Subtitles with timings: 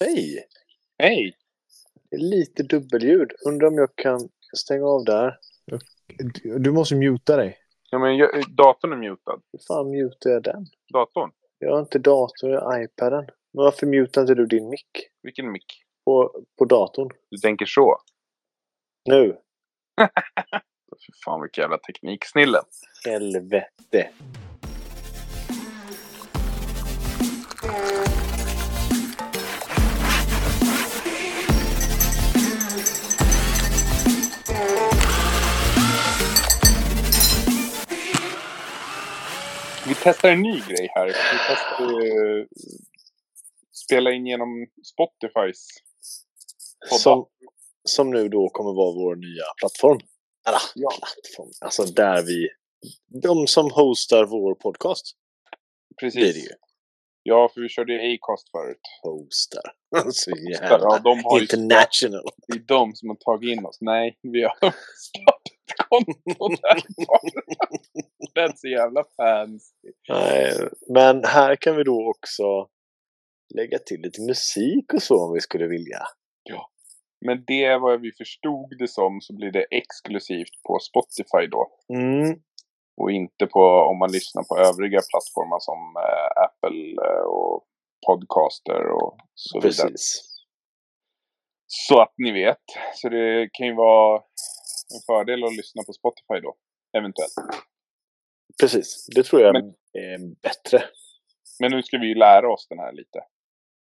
[0.00, 0.44] Hej!
[0.98, 1.36] Hej!
[2.10, 3.32] Det är lite dubbelljud.
[3.46, 5.38] Undrar om jag kan stänga av där.
[6.58, 7.58] Du- måste muta dig.
[7.90, 9.40] Ja, men jag, datorn är mutad.
[9.52, 10.66] Hur fan mutar jag den?
[10.92, 11.30] Datorn?
[11.58, 13.24] Jag har inte dator, jag har iPaden.
[13.24, 14.88] Men varför mutar inte du din mick
[15.22, 15.64] Vilken mick?
[16.04, 17.08] på, på datorn?
[17.30, 17.96] Du tänker så?
[19.08, 19.26] Nu!
[21.06, 22.60] Fy fan vilken jävla tekniksnille.
[23.06, 24.10] Helvete!
[40.04, 41.06] Testar en ny grej här.
[41.06, 41.12] Vi
[41.48, 42.46] testar uh,
[43.72, 45.66] spela in genom Spotifys
[46.90, 46.98] poddar.
[46.98, 47.26] Som,
[47.88, 49.98] som nu då kommer vara vår nya plattform.
[50.48, 50.90] Eller Ja.
[50.98, 51.50] plattform.
[51.60, 52.48] Alltså där vi...
[53.22, 55.06] De som hostar vår podcast
[56.00, 56.20] Precis.
[56.20, 56.50] blir det ju.
[57.22, 58.80] Ja, för vi körde ju Acast förut.
[59.02, 59.62] Hostar.
[60.12, 62.24] Så Ja, jävla de har ju, international.
[62.46, 63.78] det är de som har tagit in oss.
[63.80, 64.56] Nej, vi har
[65.88, 66.82] konto där.
[68.34, 69.92] Det är så jävla fancy.
[70.08, 70.52] Nej,
[70.94, 72.68] men här kan vi då också
[73.54, 76.02] lägga till lite musik och så om vi skulle vilja.
[77.26, 81.66] Men det är vad vi förstod det som så blir det exklusivt på Spotify då.
[81.94, 82.38] Mm,
[82.96, 87.64] Och inte på om man lyssnar på övriga plattformar som eh, Apple eh, och
[88.06, 89.70] Podcaster och så vidare.
[89.70, 90.30] precis.
[91.66, 92.64] Så att ni vet.
[92.94, 94.22] Så det kan ju vara
[94.94, 96.54] en fördel att lyssna på Spotify då.
[96.98, 97.32] Eventuellt.
[98.60, 100.84] Precis, det tror jag Men- är bättre.
[101.60, 103.20] Men nu ska vi ju lära oss den här lite.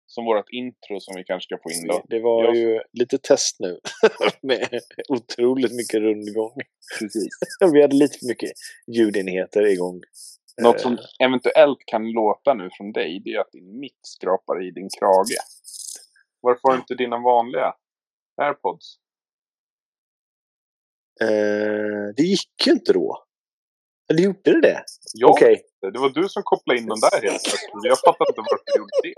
[0.06, 2.04] Som vårt intro som vi kanske ska få in då.
[2.08, 3.80] Det var Jag- ju lite test nu
[4.42, 6.56] med otroligt mycket rundgång.
[6.98, 7.28] Precis.
[7.72, 8.50] Vi hade lite för mycket
[8.86, 10.00] ljudenheter igång.
[10.62, 14.66] Något som Eh, eventuellt kan låta nu från dig, det är att din mick skrapar
[14.66, 15.36] i din krage.
[16.40, 17.74] Varför har du inte dina vanliga
[18.36, 18.96] airpods?
[21.20, 23.24] Eh, det gick ju inte då.
[24.10, 24.84] Eller gjorde det det?
[25.14, 27.72] Jag Okej, Det var du som kopplade in den där helt plötsligt.
[27.82, 29.14] Jag fattar inte varför du gjorde det.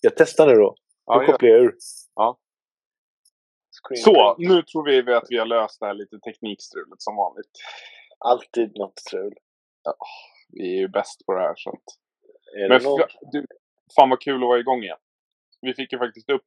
[0.00, 0.74] jag testar nu då.
[1.06, 1.32] Ja, Nu ja.
[1.32, 1.74] kopplar jag ur.
[2.14, 2.38] Ja.
[3.94, 7.50] Så, nu tror vi att vi har löst det här lite teknikstrulet som vanligt.
[8.18, 9.34] Alltid något strul.
[10.48, 11.84] Vi är ju bäst på det här så att...
[12.56, 13.00] Är Men någon...
[13.32, 13.46] du,
[13.96, 14.98] fan vad kul att vara igång igen.
[15.60, 16.46] Vi fick ju faktiskt upp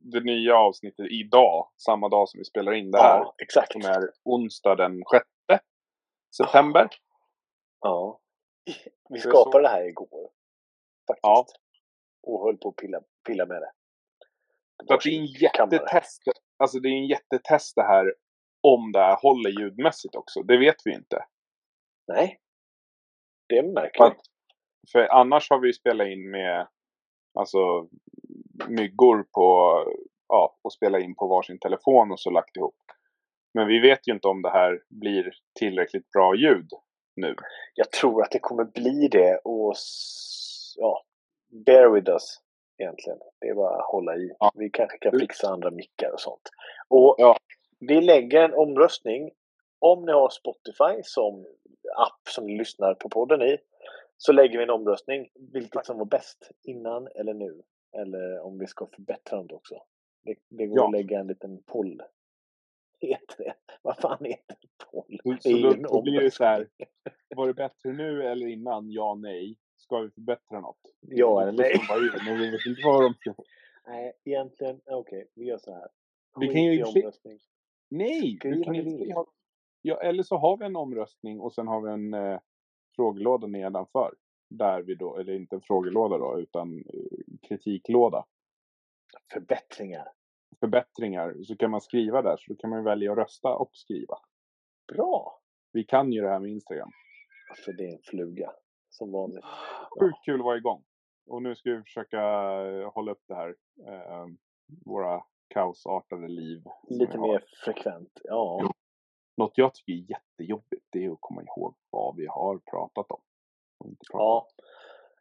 [0.00, 3.18] det nya avsnittet idag, samma dag som vi spelar in det här.
[3.18, 3.72] Ja, exakt.
[3.72, 5.26] Som är onsdag den 6
[6.36, 6.88] september.
[7.80, 8.20] Ja.
[9.08, 10.30] Vi skapade det här igår.
[11.06, 11.22] Faktiskt.
[11.22, 11.46] Ja.
[12.22, 13.72] Och höll på att pilla, pilla med det.
[14.86, 15.76] Så att det är en Kammare.
[15.76, 16.22] jättetest.
[16.56, 18.14] Alltså det är en jättetest det här.
[18.62, 20.42] Om det här håller ljudmässigt också.
[20.42, 21.24] Det vet vi inte.
[22.08, 22.40] Nej.
[23.48, 24.00] Det är För, märkligt.
[24.02, 24.20] att,
[24.92, 26.68] för annars har vi ju spelat in med
[27.34, 27.88] alltså
[28.68, 29.74] myggor på
[30.28, 32.74] ja, och spela in på varsin telefon och så lagt ihop.
[33.54, 36.68] Men vi vet ju inte om det här blir tillräckligt bra ljud
[37.16, 37.34] nu.
[37.74, 39.74] Jag tror att det kommer bli det och
[40.76, 41.02] ja,
[41.66, 42.40] bear with us
[42.78, 43.18] egentligen.
[43.40, 44.32] Det är bara att hålla i.
[44.38, 44.52] Ja.
[44.54, 46.50] Vi kanske kan fixa andra mickar och sånt.
[46.88, 47.36] Och Ja.
[47.78, 49.30] vi lägger en omröstning.
[49.78, 51.46] Om ni har Spotify som
[51.96, 53.58] app som ni lyssnar på podden i
[54.16, 55.28] så lägger vi en omröstning.
[55.52, 57.62] Vilket som var bäst innan eller nu.
[57.92, 59.82] Eller om vi ska förbättra det också.
[60.24, 60.86] Det, det går Ja.
[60.86, 62.02] att lägga en liten poll.
[63.00, 63.54] Heter det?
[63.82, 65.20] Vad fan heter en poll?
[65.40, 66.68] Så, Det då, då blir det så här.
[67.36, 68.90] Var det bättre nu eller innan?
[68.90, 69.56] Ja, nej.
[69.76, 70.80] Ska vi förbättra något?
[71.00, 71.74] Ja eller nej?
[72.24, 73.34] Men vi vet inte vad de ska...
[73.86, 75.88] Nej, egentligen, okej, vi gör så här.
[76.40, 77.38] Vi kan ju omröstning.
[77.88, 78.38] Nej!
[78.42, 79.26] Vi kan inte ha...
[79.82, 82.40] Ja, eller så har vi en omröstning och sen har vi en eh,
[82.96, 84.14] frågelåda nedanför.
[84.50, 88.24] Där vi då, eller inte en frågelåda då, utan eh, kritiklåda.
[89.32, 90.08] Förbättringar.
[90.60, 91.42] Förbättringar.
[91.42, 94.18] Så kan man skriva där, så då kan man välja att rösta och skriva.
[94.92, 95.40] Bra!
[95.72, 96.90] Vi kan ju det här med Instagram.
[97.64, 98.50] För det är en fluga.
[98.88, 99.44] Som vanligt.
[100.00, 100.84] Sjukt kul att vara igång.
[101.26, 102.20] Och nu ska vi försöka
[102.66, 103.48] eh, hålla upp det här.
[103.86, 104.26] Eh,
[104.86, 106.62] våra kaosartade liv.
[106.88, 108.20] Lite mer frekvent.
[108.24, 108.72] Ja.
[109.36, 113.20] Något jag tycker är jättejobbigt, det är att komma ihåg vad vi har pratat om.
[114.12, 114.48] Ja.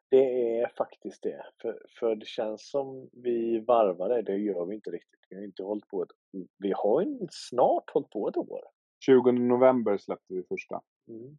[0.09, 1.45] Det är faktiskt det.
[1.61, 4.21] För, för det känns som vi varvar det.
[4.21, 5.19] Det gör vi inte riktigt.
[5.29, 6.09] Vi har inte hållit på ett
[6.57, 8.61] Vi har ju snart hållit på ett år.
[9.05, 10.81] 20 november släppte vi första.
[11.07, 11.37] Mm.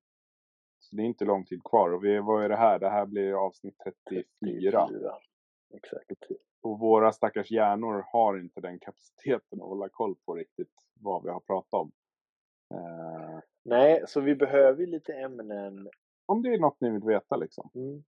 [0.78, 1.93] Så det är inte lång tid kvar.
[1.93, 2.78] Och vi, vad är det här?
[2.78, 4.87] Det här blir avsnitt 34.
[4.87, 5.14] 34.
[5.75, 6.11] Exakt.
[6.62, 11.31] Och våra stackars hjärnor har inte den kapaciteten att hålla koll på riktigt vad vi
[11.31, 11.93] har pratat om.
[12.75, 15.88] Eh, Nej, så vi behöver lite ämnen
[16.31, 17.71] om det är något ni vill veta liksom.
[17.75, 18.05] Mm.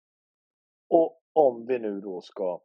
[0.89, 2.61] Och om vi nu då ska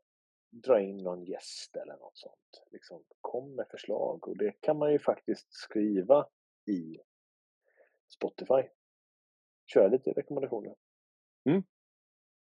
[0.49, 2.63] dra in någon gäst eller något sånt.
[2.71, 6.27] Liksom, kom med förslag och det kan man ju faktiskt skriva
[6.65, 6.97] i
[8.07, 8.69] Spotify.
[9.65, 10.75] Köra lite rekommendationer.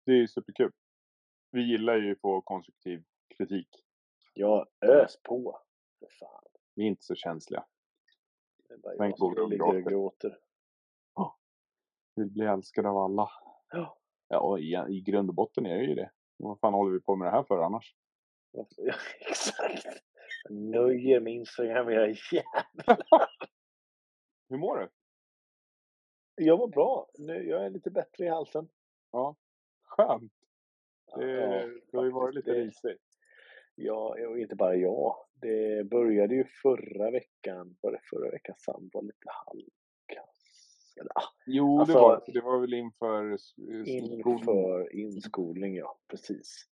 [0.05, 0.71] Det är superkul.
[1.51, 3.03] Vi gillar ju på konstruktiv
[3.37, 3.69] kritik.
[4.33, 5.61] Ja, ös på.
[5.99, 6.43] För fan.
[6.75, 7.65] Vi är inte så känsliga.
[8.67, 9.89] Det är bara Men jag som går och ligger och gråter.
[9.89, 10.39] gråter.
[11.91, 13.29] Vi vill bli älskade av alla.
[13.71, 13.97] Ja.
[14.27, 16.11] Ja, och i, i grund och botten är det ju det.
[16.37, 17.95] Vad fan håller vi på med det här för annars?
[18.51, 18.65] Ja,
[19.19, 19.85] exakt.
[20.43, 23.29] Jag nöjer med Instagram era jävlar.
[24.49, 24.89] Hur mår du?
[26.35, 27.07] Jag var bra.
[27.19, 28.67] Nu, jag är lite bättre i halsen.
[29.11, 29.35] Ja.
[29.83, 30.33] Skönt.
[31.05, 33.01] Ja, Det, det har ju varit lite Det- risigt.
[33.75, 35.15] Ja, och inte bara jag.
[35.33, 37.77] Det började ju förra veckan.
[37.81, 39.82] Var det förra veckan Sam var lite halvkass?
[40.99, 42.41] Eller, ah, Jo, Alltså- det var det.
[42.41, 43.37] Var väl inför
[43.87, 45.99] inför inskolning, ja.
[46.07, 46.69] Precis.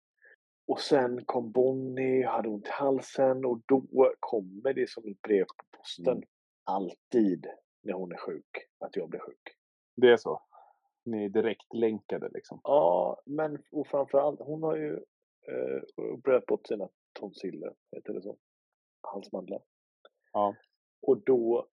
[0.68, 3.84] Och sen kom Bonnie, hade ont i halsen och då
[4.20, 6.14] kommer det som ett brev på posten.
[6.18, 6.30] Mm.
[6.64, 7.48] Alltid
[7.84, 8.50] när hon är sjuk,
[8.80, 9.42] att jag blir sjuk.
[9.96, 10.42] Det är så.
[11.06, 12.60] Ni är direkt länkade liksom.
[12.64, 14.94] Ja, men och framförallt, hon har ju
[15.48, 18.38] eh, bröt bort sina tonsiller, heter det så?
[19.02, 19.62] Halsmandlar.
[20.34, 20.56] Ja.
[21.02, 21.68] Och då,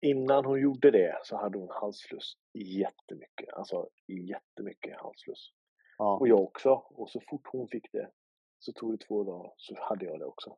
[0.00, 3.54] innan hon gjorde det så hade hon halsfluss jättemycket.
[3.54, 5.52] Alltså jättemycket halsfluss.
[5.98, 6.18] Ja.
[6.18, 6.70] Och jag också.
[6.90, 8.10] Och så fort hon fick det
[8.58, 10.56] så tog det två dagar så hade jag det också.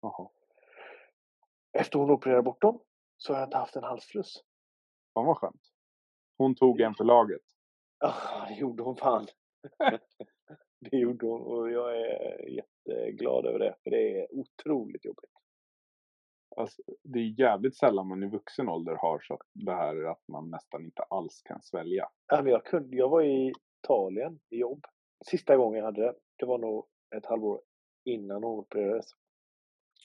[0.00, 0.28] Jaha.
[1.72, 2.80] Efter hon opererade bort dem
[3.16, 4.44] så har jag inte haft en halsfluss.
[5.14, 5.62] Fan vad skönt.
[6.38, 7.42] Hon tog en för laget.
[7.98, 8.14] Ja,
[8.48, 9.26] det gjorde hon fan.
[10.90, 13.74] det gjorde hon och jag är jätteglad över det.
[13.82, 15.30] För det är otroligt jobbigt.
[16.56, 20.50] Alltså, det är jävligt sällan man i vuxen ålder har så det här att man
[20.50, 22.08] nästan inte alls kan svälja.
[22.28, 23.52] Jag, kunde, jag var i
[23.84, 24.86] Italien i jobb.
[25.26, 26.86] Sista gången jag hade det, det var nog
[27.16, 27.60] ett halvår
[28.04, 29.06] innan hon opererades.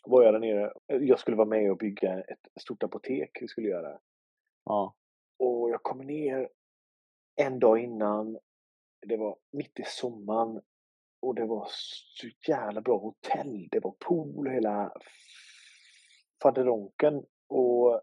[0.04, 0.74] Var jag där nere.
[0.88, 3.38] Jag skulle vara med och bygga ett stort apotek.
[3.42, 4.00] Vi skulle göra.
[4.66, 4.96] Ja.
[5.40, 6.50] Och jag kommer ner
[7.36, 8.40] en dag innan.
[9.08, 10.62] Det var mitt i sommaren.
[11.22, 13.68] Och det var så jävla bra hotell.
[13.72, 14.48] Det var pool
[16.42, 17.26] och faderonken.
[17.50, 18.02] Och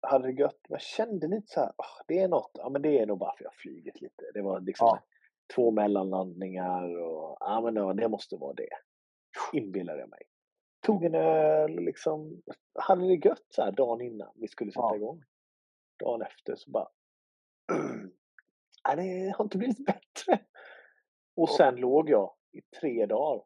[0.00, 0.60] hade det gött.
[0.68, 1.68] Men kände lite så här.
[1.76, 2.50] "Ah, det är något.
[2.54, 4.30] Ja men det är nog bara för jag flugit lite.
[4.34, 5.02] Det var liksom Ja.
[5.54, 6.98] två mellanlandningar.
[6.98, 8.68] Och ja men ja, det måste vara det.
[9.52, 10.22] Inbillade jag mig.
[10.86, 12.42] Tog en öl liksom.
[12.74, 14.96] Hade det gött så här dagen innan vi skulle sätta Ja.
[14.96, 15.22] igång.
[15.98, 16.88] Dagen efter så bara.
[18.96, 20.40] Nej, det har inte blivit bättre.
[21.36, 23.44] Och sen låg jag i tre dagar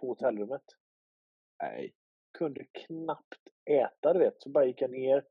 [0.00, 0.62] på hotellrummet.
[1.62, 1.94] Nej.
[2.32, 4.42] Kunde knappt äta, du vet.
[4.42, 5.24] Så bara gick jag ner.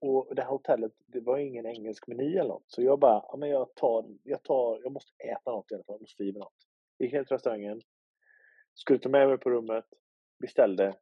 [0.00, 2.64] Och det här hotellet, det var ingen engelsk meny eller något.
[2.66, 5.84] Så jag bara, ja men jag tar, jag tar, jag måste äta något i alla
[5.84, 5.94] fall.
[5.94, 6.66] Jag måste få i mig något.
[6.98, 7.80] Gick ner till restaurangen.
[8.74, 9.84] Skulle ta med mig på rummet.
[10.40, 10.94] Beställde.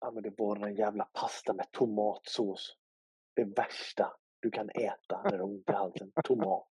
[0.00, 2.76] Ja men det var en jävla pasta med tomatsås.
[3.34, 6.12] Det värsta du kan äta när du har ont i halsen.
[6.24, 6.68] Tomat.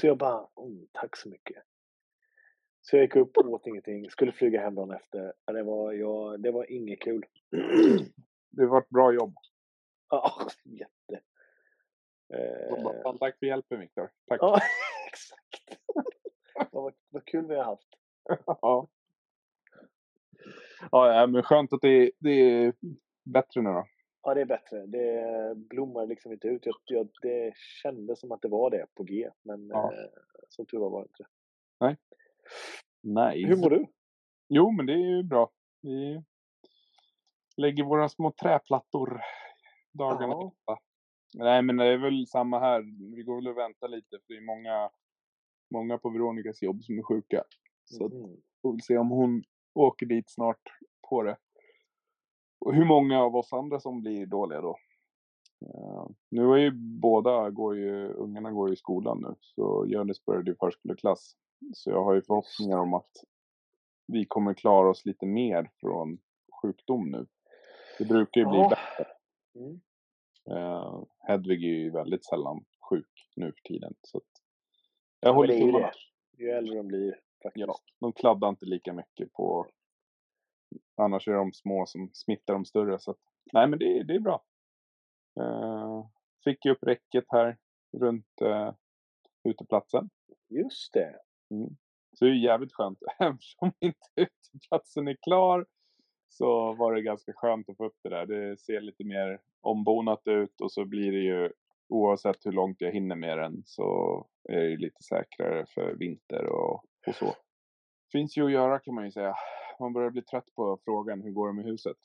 [0.00, 1.62] Så jag bara, mm, tack så mycket.
[2.82, 4.10] Så jag gick upp och åt ingenting.
[4.10, 5.32] Skulle flyga hem dagen efter.
[5.46, 7.26] Det var, ja, det var inget kul.
[8.54, 9.34] Det var ett bra jobb.
[10.10, 10.32] Ja,
[10.64, 11.24] jätte.
[12.34, 14.10] Eh, Fan, tack för hjälpen Viktor.
[14.28, 14.38] Tack.
[14.42, 14.60] ja,
[15.08, 15.80] exakt.
[16.72, 17.88] vad, vad kul vi har haft.
[18.46, 18.88] Ja.
[20.90, 22.72] Ja, ja, men skönt att det, det är
[23.24, 23.86] bättre nu då.
[24.22, 24.86] Ja, det är bättre.
[24.86, 26.66] Det blommar liksom inte ut.
[26.66, 29.30] Jag, jag, det kändes som att det var det på G.
[29.42, 29.92] Men Ja.
[29.92, 30.10] eh,
[30.48, 31.28] som tur var var det inte det.
[31.80, 31.96] Nej.
[33.44, 33.86] Hur mår du?
[34.48, 35.50] Jo, men det är ju bra.
[35.82, 36.22] Vi
[37.56, 39.20] lägger våra små träplattor
[39.92, 40.34] dagarna.
[40.66, 40.80] Ja.
[41.34, 42.82] Nej, men det är väl samma här.
[43.16, 44.90] Vi går väl och väntar lite för det är många,
[45.74, 47.44] många på Veronikas jobb som är sjuka.
[47.84, 48.36] Så att, Mm.
[48.62, 49.42] får väl se om hon
[49.74, 50.60] åker dit snart
[51.08, 51.36] på det.
[52.60, 54.76] Och hur många av oss andra som blir dåliga då.
[55.66, 59.34] Eh, nu är ju båda, går ju, ungarna går ju i skolan nu.
[59.40, 61.36] Så Jonas började i förskoleklass.
[61.74, 63.10] Så jag har ju förhoppningar om att
[64.06, 66.18] vi kommer klara oss lite mer från
[66.62, 67.26] sjukdom nu.
[67.98, 68.68] Det brukar ju bli Ja.
[68.68, 69.12] bättre.
[69.54, 69.80] Mm.
[70.50, 73.94] Eh, Hedvig är ju väldigt sällan sjuk nu för tiden.
[74.02, 74.24] Så att
[75.20, 75.90] jag Ja, håller ju tummarna.
[76.32, 76.42] det.
[76.44, 77.66] Ju äldre de blir faktiskt.
[77.66, 79.66] Ja, de kladdar inte lika mycket på...
[80.96, 82.98] Annars är de små som smittar de större.
[82.98, 83.18] Så att,
[83.52, 84.44] nej, men det, det är bra.
[85.40, 86.06] Eh,
[86.44, 87.58] fick ju upp räcket här
[87.92, 88.72] runt uh,
[89.44, 90.10] uteplatsen.
[90.48, 91.20] Just det.
[91.52, 91.76] Mm.
[92.12, 92.98] Så det är jävligt skönt.
[93.18, 95.66] Eftersom inte uteplatsen är klar
[96.28, 98.26] så var det ganska skönt att få upp det där.
[98.26, 101.52] Det ser lite mer ombonat ut och så blir det ju
[101.88, 103.86] oavsett hur långt jag hinner med den så
[104.48, 107.34] är det lite säkrare för vinter och, och så.
[108.12, 109.34] Finns ju att göra kan man ju säga.
[109.80, 111.96] man börjar bli trött på frågan, hur går det med huset?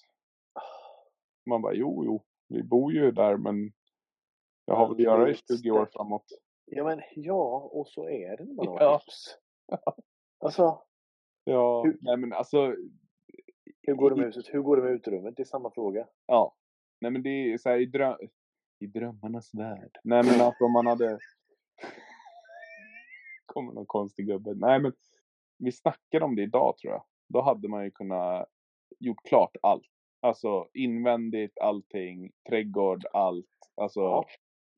[1.45, 3.71] Man bara, jo, jo, vi bor ju där, men
[4.65, 6.25] jag har väl att göra i 20 år framåt.
[6.69, 9.01] Ja, men ja, och så är det när man har Ja.
[10.39, 10.81] Alltså,
[11.43, 12.75] Ja, Hur- nej men alltså,
[13.81, 14.45] hur går det med huset?
[14.53, 15.35] Hur går det med utrymmet?
[15.37, 16.07] Det är samma fråga.
[16.25, 16.55] ja.
[17.01, 18.17] Nej men det är så här i, drö
[18.79, 19.97] i drömmarnas värld.
[20.03, 21.19] Nej men alltså om man hade...
[23.45, 24.53] kommer någon konstig gubbe.
[24.55, 24.93] Nej men
[25.57, 27.03] vi snackade om det idag tror jag.
[27.27, 28.47] Då hade man ju kunnat
[28.99, 29.87] gjort klart allt.
[30.19, 33.45] Alltså invändigt, allting, trädgård, allt.
[33.75, 34.25] Alltså, Ja.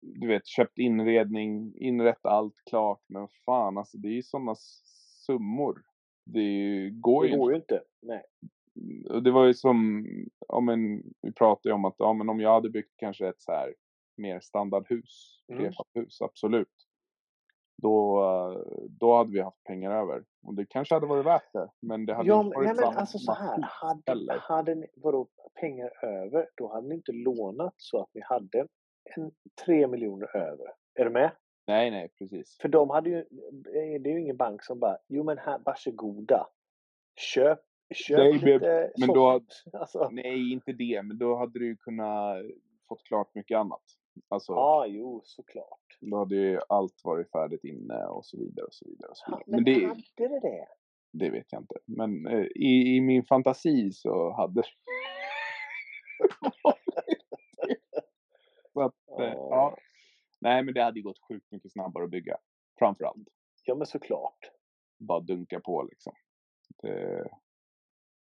[0.02, 3.02] Du vet, köpt inredning, inrätt allt klart.
[3.08, 4.56] Men fan alltså det är ju sådana
[5.26, 5.82] summor.
[6.26, 7.74] Det ju- går Det ju går inte.
[7.74, 7.86] ju inte.
[8.02, 8.24] Nej.
[9.10, 10.06] Och det var ju som,
[10.48, 13.42] ja men vi pratade ju om att ja, men om jag hade byggt kanske ett
[13.42, 13.74] så här
[14.18, 15.74] mer standardhus, Mm.
[16.20, 16.74] absolut.
[17.82, 18.22] Då,
[18.90, 20.24] då hade vi haft pengar över.
[20.44, 21.70] Och det kanske hade varit värt det.
[21.82, 23.62] Men det hade Ja, inte men, varit nej, men samma alltså så här.
[23.62, 24.38] Hade, heller.
[24.40, 25.28] hade ni vadå,
[25.62, 28.68] pengar över, då hade ni inte lånat så att ni hade
[29.18, 29.32] en
[29.66, 30.68] tre miljoner över.
[30.96, 31.32] Är du med?
[31.68, 32.58] Nej, nej, precis.
[32.62, 33.26] För de hade ju,
[34.00, 36.48] det är ju ingen bank som bara, jo men här, varsågoda.
[37.16, 37.60] Köp,
[37.94, 39.42] köp Nej, lite men då-.
[39.74, 41.02] Alltså, Nej, inte det.
[41.04, 42.38] Men då hade du ju kunnat
[42.88, 43.82] fått klart mycket annat.
[44.30, 45.98] Alltså, ja, jo, såklart.
[46.02, 49.10] då hade ju allt varit färdigt inne och så vidare och så vidare.
[49.10, 49.64] Och så Ja, vidare.
[49.64, 50.68] men Men det, hade det det?
[51.12, 51.76] det vet jag inte.
[51.86, 54.64] Men eh, i, i min fantasi så hade
[58.80, 59.78] så att, eh, ja.
[60.42, 62.38] Nej, men det hade ju gått sjukt mycket snabbare att bygga.
[62.80, 63.28] Framför allt.
[63.64, 64.52] Ja, men såklart.
[64.98, 66.14] Bara dunka på liksom.
[66.82, 67.30] Det,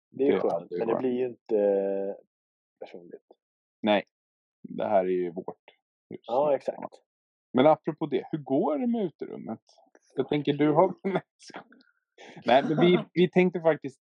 [0.10, 2.16] Det är Det skönt, hade ju men det blir ju inte
[2.80, 3.28] personligt.
[3.82, 4.04] nej,
[4.62, 5.76] det här är ju vårt
[6.10, 6.20] hus.
[6.28, 7.02] Ja, exakt.
[7.54, 9.62] Men apropå det, hur går det med uterummet?
[10.16, 10.94] Jag tänker du har...
[12.46, 14.00] Nej men vi, vi tänkte faktiskt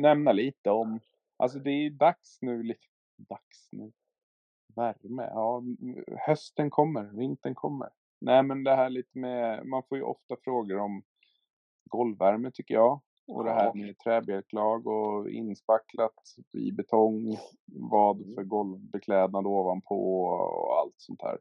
[0.00, 1.00] nämna lite om...
[1.36, 2.62] Alltså det är dags nu.
[2.62, 2.86] Lite,
[3.16, 3.92] dags nu?
[4.76, 5.30] Värme?
[5.34, 5.62] Ja,
[6.26, 7.88] hösten kommer, vintern kommer.
[8.20, 9.66] Nej men det här lite med...
[9.66, 11.02] Man får ju ofta frågor om
[11.90, 13.00] golvvärme tycker jag.
[13.26, 16.14] Och det här med träbjälklag och inspacklat
[16.52, 17.36] i betong.
[17.66, 18.34] Vad Mm.
[18.34, 21.38] för golvbeklädnad ovanpå och allt sånt här.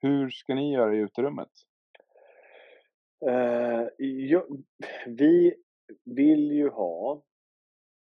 [0.00, 1.50] Hur ska ni göra i uterummet?
[3.26, 4.46] Eh, ja,
[5.06, 5.54] vi
[6.04, 7.22] vill ju ha,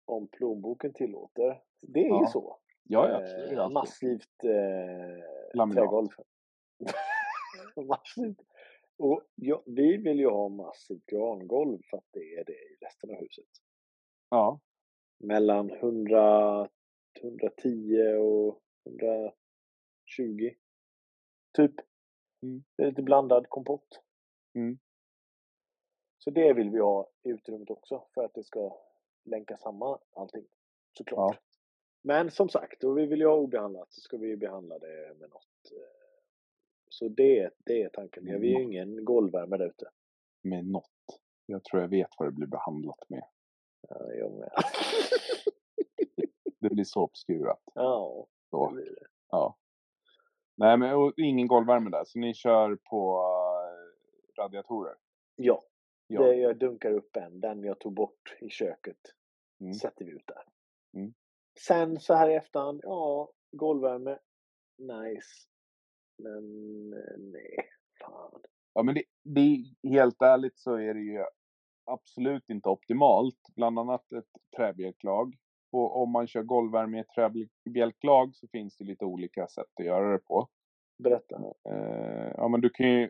[0.06, 2.28] om plånboken tillåter, det är ju Ja.
[2.28, 2.58] så.
[2.92, 3.74] Ja, Eh, det alltid.
[3.74, 6.08] massivt eh, trägolv.
[7.88, 8.42] massivt.
[8.98, 13.10] Och ja, vi vill ju ha massivt grangolv för att det är det i resten
[13.10, 13.46] av huset.
[14.30, 14.60] Ja,
[15.18, 16.70] Mellan 100,
[17.22, 20.54] 110 och 120.
[21.58, 21.74] Typ.
[22.44, 22.64] Mm.
[22.76, 24.02] Det är lite blandad kompott.
[24.56, 24.80] Mm.
[26.18, 28.78] Så det vill vi ha i utrymmet också för att det ska
[29.24, 30.46] länka samman allting.
[30.98, 31.36] Såklart.
[31.36, 31.49] Ja.
[32.02, 35.30] Men som sagt, och vi vill ju ha obehandlat så ska vi behandla det med
[35.30, 35.72] något.
[35.72, 36.22] eh,
[36.90, 38.28] Så det, det är tanken.
[38.28, 39.90] Ja, vi är ju ingen golvvärme där ute.
[40.42, 41.20] med något.
[41.46, 43.24] Jag tror jag vet vad det blir behandlat med.
[43.90, 44.50] Ja, jag med.
[46.60, 47.62] Det blir så obskurat.
[47.76, 49.08] ja, det Så, blir det.
[49.30, 49.58] ja.
[50.58, 52.04] Nej, men och ingen golvvärme där.
[52.06, 53.22] Så ni kör på
[54.38, 54.96] eh, radiatorer?
[55.36, 55.64] ja.
[56.12, 56.22] Ja.
[56.22, 58.98] Det jag dunkar upp en, den jag tog bort i köket,
[59.62, 59.74] Mm.
[59.74, 60.44] sätter vi ut där.
[60.94, 61.14] Mm.
[61.68, 64.20] Sen så här i efterhand, ja, golvvärme,
[64.78, 65.48] nice.
[66.24, 66.44] Men
[66.94, 67.58] eh, nej,
[68.02, 68.42] fan.
[68.74, 71.24] Ja, men det, det helt ärligt så är det ju
[71.86, 73.40] absolut inte optimalt.
[73.56, 75.36] Bland annat ett träbjälklag.
[75.72, 79.86] Och om man kör golvvärme i ett träbjälklag så finns det lite olika sätt att
[79.86, 80.48] göra det på.
[81.04, 81.36] Berätta.
[81.70, 83.10] Eh, ja, men du kan ju...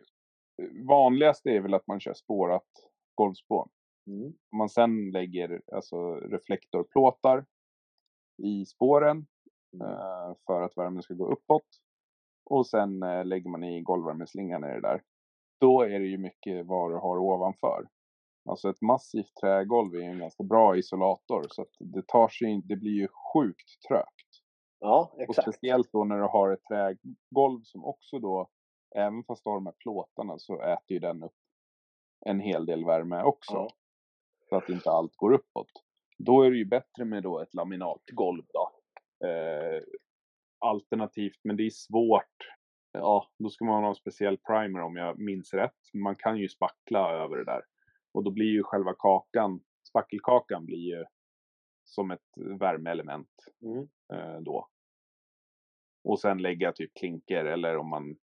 [0.88, 2.68] Vanligast är väl att man kör spårat
[3.14, 3.68] golvspån.
[4.06, 4.26] Mm.
[4.26, 7.44] Om man sen lägger alltså, reflektorplåtar
[8.44, 9.26] i spåren
[9.74, 9.86] Mm.
[9.86, 11.66] eh, för att värmen ska gå uppåt.
[12.44, 15.02] Och sen eh, lägger man i golvvärmeslingan i det där.
[15.60, 17.88] Då är det ju mycket vad du har ovanför.
[18.48, 22.62] Alltså ett massivt trägolv är en ganska bra isolator så att det tar sig in,
[22.64, 24.30] det blir ju sjukt trögt.
[24.78, 25.42] Ja, Och exakt.
[25.48, 28.48] speciellt då när du har ett trägolv som också då,
[28.96, 31.36] även fast du har de här plåtarna så äter ju den upp
[32.26, 33.54] en hel del värme också.
[33.54, 33.68] Ja.
[34.48, 35.70] Så att inte allt går uppåt.
[36.24, 38.70] Då är det ju bättre med då ett laminatgolv då.
[39.28, 39.82] Eh,
[40.58, 42.36] alternativt, men det är svårt.
[42.92, 45.94] Ja, då ska man ha en speciell primer om jag minns rätt.
[45.94, 47.62] Man kan ju spackla över det där.
[48.12, 51.04] Och då blir ju själva kakan, spackelkakan blir ju
[51.84, 52.28] som ett
[52.60, 53.30] värmeelement
[53.62, 53.88] Mm.
[54.12, 54.68] eh, då.
[56.04, 58.16] Och sen lägga typ klinker eller om man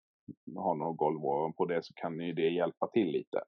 [0.57, 3.43] har något golv ovanpå det så kan ju det hjälpa till lite.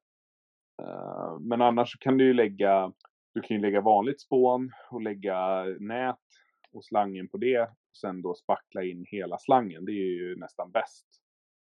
[0.82, 2.92] Eh, men annars kan du ju lägga,
[3.38, 6.16] du kan ju lägga vanligt spån och lägga nät
[6.72, 7.60] och slangen på det.
[7.62, 9.84] Och sen då spackla in hela slangen.
[9.84, 11.06] Det är ju nästan bäst.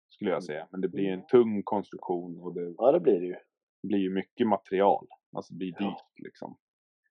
[0.09, 0.67] Skulle jag säga.
[0.71, 3.35] Men det blir en tung konstruktion och det Ja, det blir det ju.
[3.83, 5.07] blir ju mycket material.
[5.35, 5.85] Alltså det blir Ja.
[5.89, 6.57] dyrt liksom.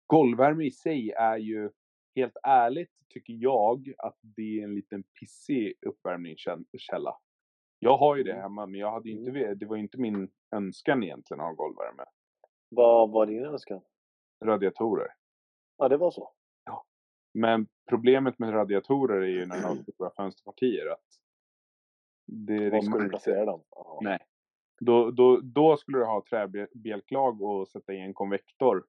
[0.07, 1.71] Golvvärme i sig är ju,
[2.17, 7.17] helt ärligt tycker jag att det är en liten pissig uppvärmningskälla.
[7.79, 8.43] Jag har ju det Mm.
[8.43, 9.59] hemma, men jag hade inte, Mm.
[9.59, 12.05] det var ju inte min önskan egentligen att ha golvvärme.
[12.69, 13.81] Vad var din önskan?
[14.45, 15.09] Radiatorer.
[15.77, 16.33] Ja, det var så.
[17.35, 21.05] Men problemet med radiatorer är ju när de har stora fönsterpartier att
[22.27, 23.65] det Var ska du placera dem?
[23.71, 24.01] Ja.
[24.03, 24.19] Nej.
[24.81, 28.87] Då, då, då skulle du ha träbjälklag och sätta i en konvektor.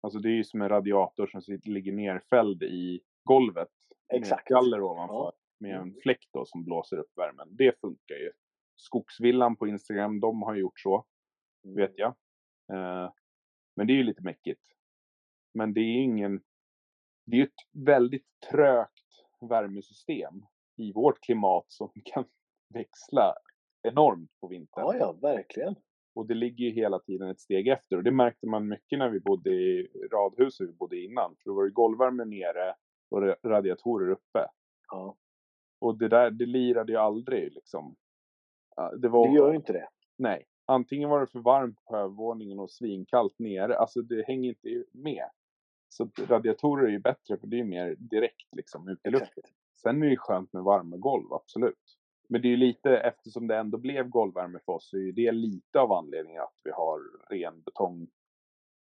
[0.00, 3.68] Alltså det är ju som en radiator som sitter, ligger nerfälld i golvet.
[4.14, 4.50] Exakt.
[4.50, 5.14] Med galler ovanför.
[5.14, 5.32] Ja.
[5.58, 5.94] Med en Mm.
[6.02, 7.48] fläkt då som blåser upp värmen.
[7.56, 8.32] Det funkar ju.
[8.76, 11.04] Skogsvillan på Instagram, de har gjort så.
[11.64, 11.76] Mm.
[11.76, 12.14] Vet jag.
[12.72, 13.12] Eh,
[13.76, 14.62] men det är ju lite mäckigt.
[15.54, 16.40] Men det är ingen...
[17.26, 20.44] Det är ett väldigt trögt värmesystem
[20.76, 22.24] i vårt klimat som kan
[22.74, 23.34] växla
[23.82, 24.84] enormt på vintern.
[24.84, 25.74] Ja, ja, verkligen.
[26.14, 27.96] Och det ligger ju hela tiden ett steg efter.
[27.96, 31.36] Och det märkte man mycket när vi bodde i radhuset vi bodde innan.
[31.36, 32.74] För då var det golvvärme nere
[33.10, 34.46] och ra- radiatorer uppe.
[34.90, 35.16] Ja.
[35.80, 37.96] Och det där, det lirade ju aldrig liksom.
[38.98, 39.88] Det var, Det gör ju inte det.
[40.16, 40.44] Nej.
[40.66, 43.76] Antingen var det för varmt på övervåningen och svinkallt nere.
[43.76, 45.24] Alltså det hänger inte med.
[45.92, 49.44] Så radiatorer är ju bättre för det är mer direkt liksom ut i luften.
[49.74, 51.98] Sen är det ju skönt med varma golv, absolut.
[52.28, 55.12] Men det är ju lite, eftersom det ändå blev golvvärme för oss, så är ju
[55.12, 58.08] det lite av anledningen att vi har ren betong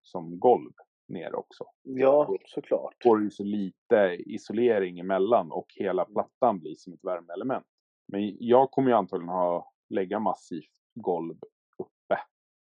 [0.01, 0.71] som golv
[1.07, 1.65] nere också.
[1.81, 2.95] Ja, såklart.
[3.03, 7.67] Får det ju så lite isolering emellan och hela plattan blir som ett värmeelement.
[8.07, 11.37] Men jag kommer ju antagligen ha, lägga massivt golv
[11.77, 12.19] uppe.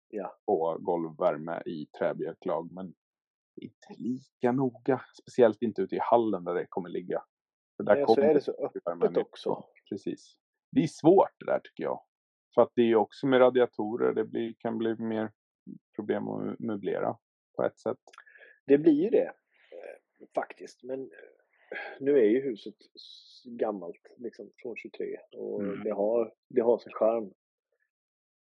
[0.08, 0.36] Ja.
[0.44, 2.94] Och golvvärme i träbjälklag, men
[3.56, 5.00] inte lika noga.
[5.22, 7.22] Speciellt inte ute i hallen där det kommer ligga.
[7.76, 9.64] För där Nej, så kommer är det så öppet också.
[9.88, 10.36] Precis.
[10.72, 12.00] Det är svårt det där tycker jag.
[12.54, 15.32] För att det är ju också med radiatorer, det blir, kan bli mer
[15.96, 17.16] problem att möblera
[17.56, 17.98] på ett sätt.
[18.66, 19.26] Det blir ju det.
[19.26, 20.82] eh, Faktiskt.
[20.82, 21.08] Men eh,
[22.00, 22.74] nu är ju huset
[23.44, 25.16] gammalt, liksom från 23.
[25.36, 25.84] Och Mm.
[25.84, 27.32] det, har, det har sin charm.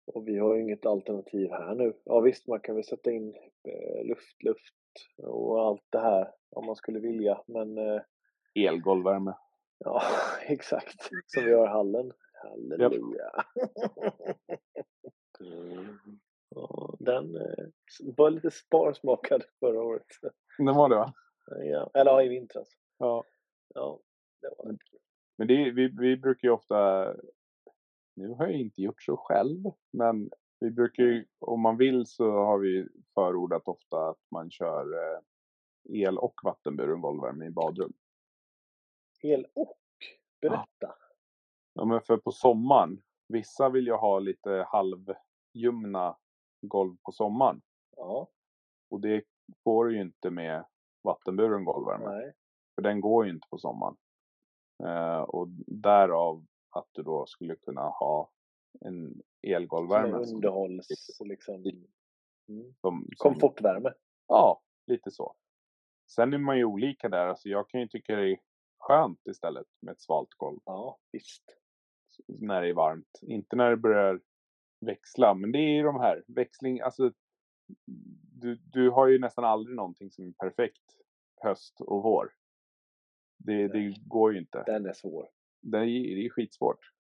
[0.07, 1.93] Och vi har ju inget alternativ här nu.
[2.05, 3.35] Ja visst, man kan väl sätta in
[3.69, 4.75] eh, luft, luft
[5.23, 7.43] och allt det här om man skulle vilja.
[7.47, 8.03] Men eh,
[8.55, 9.35] Elgolvvärme.
[9.79, 10.03] ja,
[10.47, 11.11] exakt.
[11.27, 12.13] Som vi har i hallen.
[12.33, 13.31] Halleluja.
[15.41, 15.99] Mm.
[16.99, 17.67] Den eh,
[18.17, 20.07] var lite sparsmakad förra året.
[20.59, 21.13] Det var det va?
[21.47, 22.69] Ja, eller ja, i vintras.
[22.99, 23.25] Ja.
[23.75, 24.01] Ja,
[24.41, 24.79] det var det.
[25.37, 27.07] Men det, vi, vi brukar ju ofta,
[28.17, 30.31] nu har jag inte gjort så själv, men
[30.65, 35.21] vi brukar ju, om man vill så har vi förordat ofta att man kör eh,
[35.85, 37.93] el och vattenburen golvvärme i badrum.
[39.23, 39.79] El och?
[40.41, 40.95] Berätta.
[41.75, 46.17] Ja, men för på sommaren, vissa vill ju ha lite halvljumna
[46.63, 47.63] golv på sommaren.
[47.97, 48.29] Ja,
[48.91, 49.25] Och det
[49.65, 50.65] får du ju inte med
[51.03, 52.11] vattenburen golvvärme.
[52.11, 52.33] nej.
[52.75, 53.97] För den går ju inte på sommaren.
[54.85, 58.31] Eh, och därav att du då skulle kunna ha
[58.81, 60.27] en elgolvvärme.
[60.27, 60.89] som- underhålls,
[61.25, 61.61] liksom.
[62.49, 62.75] Mm.
[62.75, 63.93] som, som, Komfortvärme.
[64.29, 65.37] Ja, lite så.
[66.11, 67.27] Sen är man ju olika där.
[67.27, 68.39] Alltså jag kan ju tycka det är
[68.79, 71.45] skönt istället med ett svalt golv Ja, visst.
[72.29, 73.19] när det är varmt.
[73.23, 74.21] Inte när det börjar
[74.81, 75.35] växla.
[75.35, 77.13] Men det är ju de här växling, alltså
[78.41, 80.83] du, du har ju nästan aldrig någonting som är perfekt
[81.43, 82.33] höst och vår.
[83.39, 84.63] Det, det går ju inte.
[84.67, 85.29] Den är svår.
[85.63, 86.94] Det är, det är skitsvårt.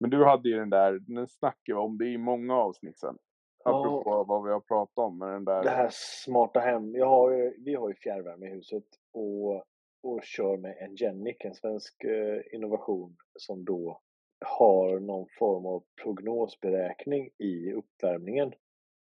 [0.00, 3.18] Men du hade ju den där, den snackade vi om det i många avsnitt sen.
[3.64, 3.80] Ja.
[3.80, 5.62] Apropå vad vi har pratat om med den där.
[5.62, 6.94] Det här smarta hem.
[6.94, 9.54] Jag har vi har ju fjärrvärme i huset och,
[10.02, 14.00] och kör med Engenic, en svensk eh, innovation som då
[14.46, 18.52] har någon form av prognosberäkning i uppvärmningen.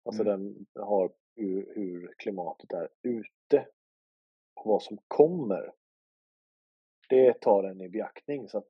[0.05, 0.33] Alltså Mm.
[0.41, 3.67] den har hur, hur klimatet är ute
[4.55, 5.71] och vad som kommer.
[7.09, 8.67] Det tar den i beaktning så att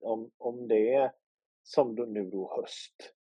[0.00, 1.12] om, om det är
[1.64, 3.14] som då nu då höst,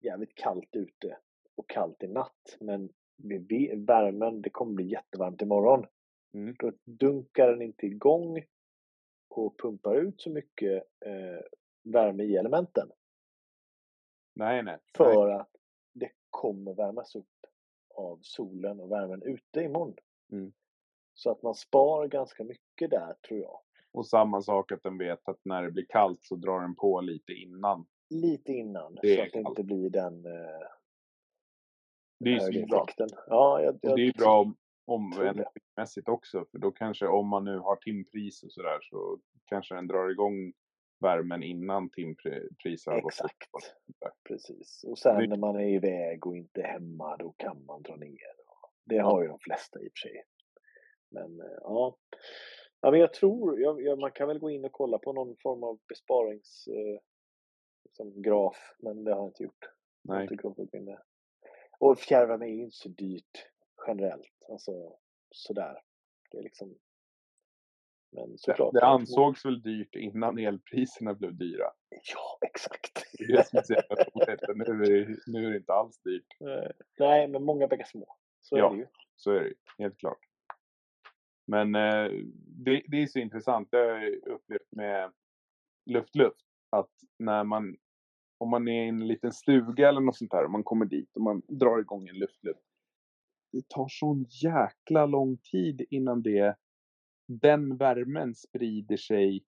[0.00, 1.18] jävligt kallt ute
[1.56, 5.86] och kallt i natt, men vi vet, värmen, det kommer bli jättevarmt imorgon.
[6.34, 6.54] Mm.
[6.58, 8.44] Då dunkar den inte igång
[9.28, 11.40] och pumpar ut så mycket eh,
[11.82, 12.88] värme i elementen.
[14.34, 14.62] Nej, nej.
[14.62, 14.78] nej.
[14.96, 15.50] För att
[15.92, 17.26] det kommer värmas upp
[17.94, 19.96] av solen och värmen ute imorgon.
[20.32, 20.52] Mm.
[21.14, 23.60] Så att man spar ganska mycket där tror jag.
[23.98, 27.00] Och samma sak att den vet att när det blir kallt så drar den på
[27.00, 27.86] lite innan.
[28.10, 29.48] Lite innan Det så att det kallt.
[29.48, 30.66] inte blir den eh,
[32.20, 32.84] Det är ju högre svinbra.
[33.26, 34.56] Ja, jag, jag, det är bra om,
[34.86, 35.30] om tror det.
[35.30, 36.44] energimässigt också.
[36.50, 40.52] För då kanske om man nu har timpris och sådär så kanske den drar igång
[41.00, 43.12] värmen innan timpriset har gått.
[43.12, 43.36] Exakt.
[44.00, 44.10] där.
[44.28, 44.84] Precis.
[44.88, 48.18] Och sen Det- när man är iväg och inte hemma, då kan man dra ner.
[48.84, 50.22] Det har ju de flesta i och för sig.
[51.10, 51.96] Men eh, ja.
[52.80, 55.36] Ja men jag tror, jag, jag, man kan väl gå in och kolla på någon
[55.36, 57.00] form av besparings eh,
[57.84, 58.22] liksom
[58.78, 59.70] men det har jag inte gjort.
[60.02, 60.22] Nej.
[60.22, 60.36] inte
[60.84, 61.02] det.
[61.78, 63.46] Och fjärrvärme är ju inte så dyrt
[63.86, 64.46] generellt.
[64.48, 64.96] Alltså
[65.30, 65.82] sådär.
[66.30, 66.78] Det är liksom.
[68.12, 68.74] Men Det, såklart.
[68.74, 71.66] det ansågs väl dyrt innan elpriserna blev dyra.
[72.14, 73.04] Ja, exakt.
[73.18, 74.68] Det är det som är så jävla roligt.
[74.68, 76.36] Nu är det, nu är det inte alls dyrt.
[76.98, 78.16] Nej, men många bäckar små.
[78.40, 78.66] Så Ja.
[78.66, 78.86] är det ju.
[79.16, 80.18] Så är det helt klart.
[81.46, 82.10] Men eh,
[82.58, 83.68] det, det är så intressant.
[83.70, 85.12] Det har jag upplevt med
[85.86, 86.46] luft-luft.
[86.70, 87.76] Att när man,
[88.38, 91.16] om man är i en liten stuga eller något sånt där, och man kommer dit
[91.16, 92.64] och man drar igång en luft-luft.
[93.52, 96.56] Det tar sån jäkla lång tid innan det,
[97.26, 99.44] den värmen sprider sig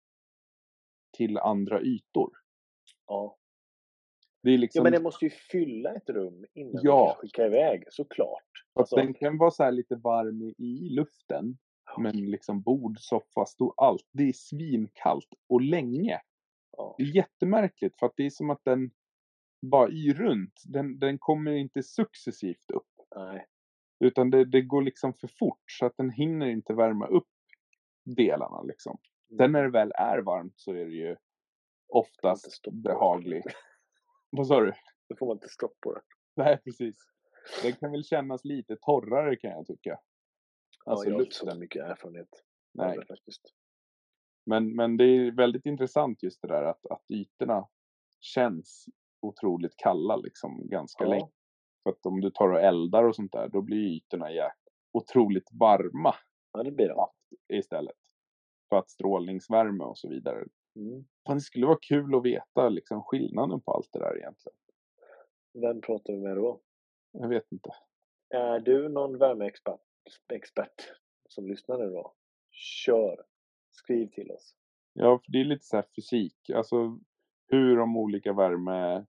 [1.17, 2.31] till andra ytor.
[3.07, 3.37] Ja.
[4.43, 7.05] Det är ja, liksom, men det måste ju fylla ett rum innan Ja.
[7.05, 8.43] man kan skicka iväg, såklart.
[8.73, 11.57] Alltså, den kan vara så här lite varm i luften.
[12.03, 14.09] Men liksom bord, soffa, stol, allt.
[14.11, 16.21] Det är svinkallt och länge.
[16.77, 16.95] ja.
[16.97, 18.91] Det är jättemärkligt för att det är som att den
[19.61, 20.61] bara yr runt.
[20.65, 22.87] Den, den kommer inte successivt upp.
[23.15, 23.45] Nej.
[23.99, 27.27] Utan det, det går liksom för fort så att den hinner inte värma upp
[28.05, 28.97] delarna liksom.
[29.37, 31.15] Sen när det väl är varmt så är det ju
[31.87, 33.43] oftast behaglig.
[34.29, 34.73] Vad sa du?
[35.09, 36.01] Då får man inte stopp på det.
[36.35, 36.95] Nej, precis.
[37.63, 39.99] Den kan väl kännas lite torrare kan jag tycka.
[40.87, 42.29] Alltså ja, jag har inte så mycket erfarenhet
[42.79, 42.97] av Nej.
[42.97, 43.41] det faktiskt.
[44.45, 47.67] Men, men det är väldigt intressant just det där att, att ytorna
[48.19, 48.85] känns
[49.21, 51.09] otroligt kalla liksom ganska Ja.
[51.09, 51.29] länge.
[51.83, 54.27] För att om du tar och eldar och sånt där, då blir ytorna
[54.91, 56.15] otroligt varma
[56.51, 57.57] Ja, det blir det.
[57.57, 57.95] istället.
[58.69, 60.45] För att strålningsvärme och så vidare.
[60.75, 61.05] Mm.
[61.27, 64.57] Fan, det skulle vara kul att veta liksom skillnaden på allt det där egentligen.
[65.61, 66.61] Vem pratar vi med då?
[67.11, 67.69] Jag vet inte.
[68.29, 69.81] Är du någon värmeexpert
[70.33, 70.91] expert
[71.29, 72.13] som lyssnar nu då?
[72.51, 73.25] Kör!
[73.71, 74.55] Skriv till oss.
[74.93, 76.49] Ja, för det är lite så fysik.
[76.49, 76.99] Alltså
[77.47, 79.05] hur de olika värme...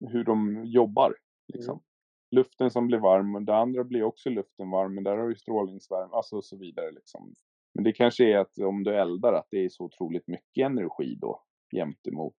[0.00, 1.16] Hur de jobbar.
[1.48, 1.72] Liksom.
[1.72, 1.84] Mm.
[2.30, 5.34] Luften som blir varm, och det andra blir också luften varm, men där har du
[5.34, 6.90] strålningsvärme, alltså och så vidare.
[6.90, 7.34] Liksom.
[7.74, 11.16] Men det kanske är att om du eldar, att det är så otroligt mycket energi
[11.20, 11.42] då
[11.76, 12.36] jämt emot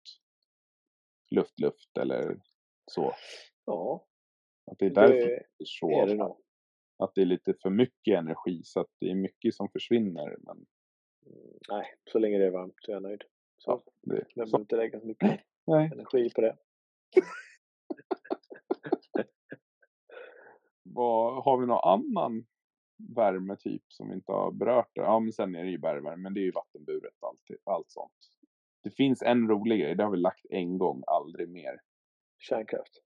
[1.31, 2.41] luft-luft eller
[2.87, 3.13] så.
[3.65, 4.07] Ja,
[4.71, 5.91] Att det är därför det det är så.
[6.03, 6.37] är det nog.
[7.03, 10.37] Att det är lite för mycket energi, så att det är mycket som försvinner.
[10.39, 10.67] Men
[11.27, 13.23] Mm, Nej, så länge det är varmt så är jag nöjd.
[13.59, 15.91] Så ja, det, jag behöver så, inte lägga så mycket nej.
[15.93, 16.57] energi på det.
[20.83, 22.47] Vad, har vi någon annan
[23.17, 24.91] värmetyp som vi inte har berört?
[24.95, 28.13] Ja, men sen är det ju bergvärme, men det är ju vattenburet, allt, allt sånt.
[28.83, 31.81] Det finns en rolig grej, det har vi lagt en gång, aldrig mer.
[32.39, 33.03] Kärnkraft.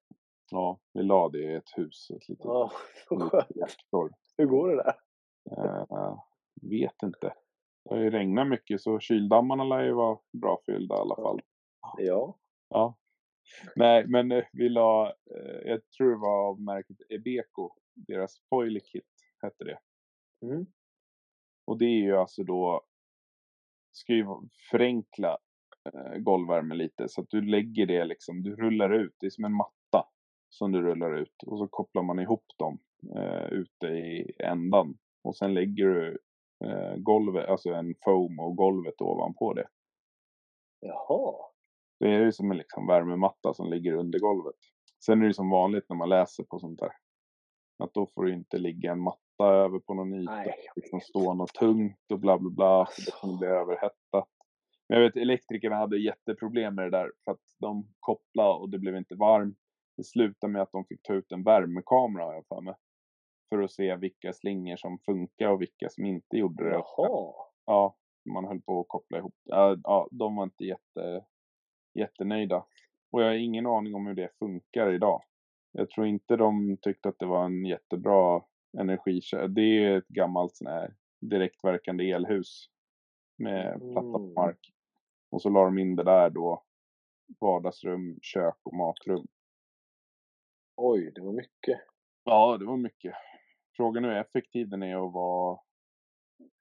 [0.51, 2.73] Ja, vi la det i ett hus, ett litet Ja,
[3.55, 4.13] reaktor.
[4.37, 4.95] Hur går det där?
[5.51, 6.19] Uh,
[6.63, 7.35] vet inte.
[7.85, 11.41] Det har ju regnat mycket så kyldammarna lär ju vara bra fyllda i alla fall.
[11.99, 12.39] Ja.
[12.69, 12.97] Ja.
[13.77, 18.81] Nej, men eh, vi la, eh, jag tror det var av märket Ebeco, deras Foiler
[18.81, 19.05] Kit
[19.43, 19.79] hette det.
[20.47, 20.67] Mm.
[21.67, 22.83] Och det är ju alltså då,
[23.93, 24.27] ska ju
[24.71, 25.39] förenkla
[26.19, 29.53] golvvärme lite så att du lägger det liksom, du rullar ut, det är som en
[29.53, 29.77] matta
[30.59, 32.79] som du rullar ut och så kopplar man ihop dem
[33.17, 36.19] eh, ute i ändan och sen lägger du
[36.65, 39.69] eh, golvet, alltså en foam och golvet ovanpå det.
[40.81, 41.35] Jaha.
[42.01, 44.55] Det är ju som en liksom värmematta som ligger under golvet.
[45.05, 46.93] Sen är det som vanligt när man läser på sånt där.
[47.79, 50.35] Att då får det inte ligga en matta över på någon yta.
[50.35, 52.87] Nej, Liksom stå något tungt och bla bla bla.
[52.87, 54.29] För det kommer bli överhettat.
[54.89, 57.13] Men jag vet elektrikerna hade jätteproblem med det där.
[57.25, 59.59] För att de kopplade och det blev inte varmt.
[59.97, 62.75] Det slutade med att de fick ta ut en värmekamera har jag för mig.
[63.49, 66.71] För att se vilka slingor som funkar och vilka som inte gjorde det.
[66.71, 67.33] Jaha.
[67.67, 67.97] Ja,
[68.35, 69.35] man höll på att koppla ihop.
[69.45, 71.25] Ja, de var inte jätte,
[71.95, 72.65] jättenöjda.
[73.11, 75.23] Och jag har ingen aning om hur det funkar idag.
[75.73, 78.43] Jag tror inte de tyckte att det var en jättebra
[78.79, 79.49] energikälla.
[79.49, 82.67] Det är ett gammalt sån här direktverkande elhus
[83.39, 84.35] med platta Mm.
[84.35, 84.73] mark.
[85.31, 86.63] Och så la de in det där då.
[87.41, 89.27] Vardagsrum, kök och matrum.
[90.77, 91.81] Oj, det var mycket.
[92.25, 93.15] Ja, det var mycket.
[93.77, 95.59] Frågan är hur effektiv den är och vad,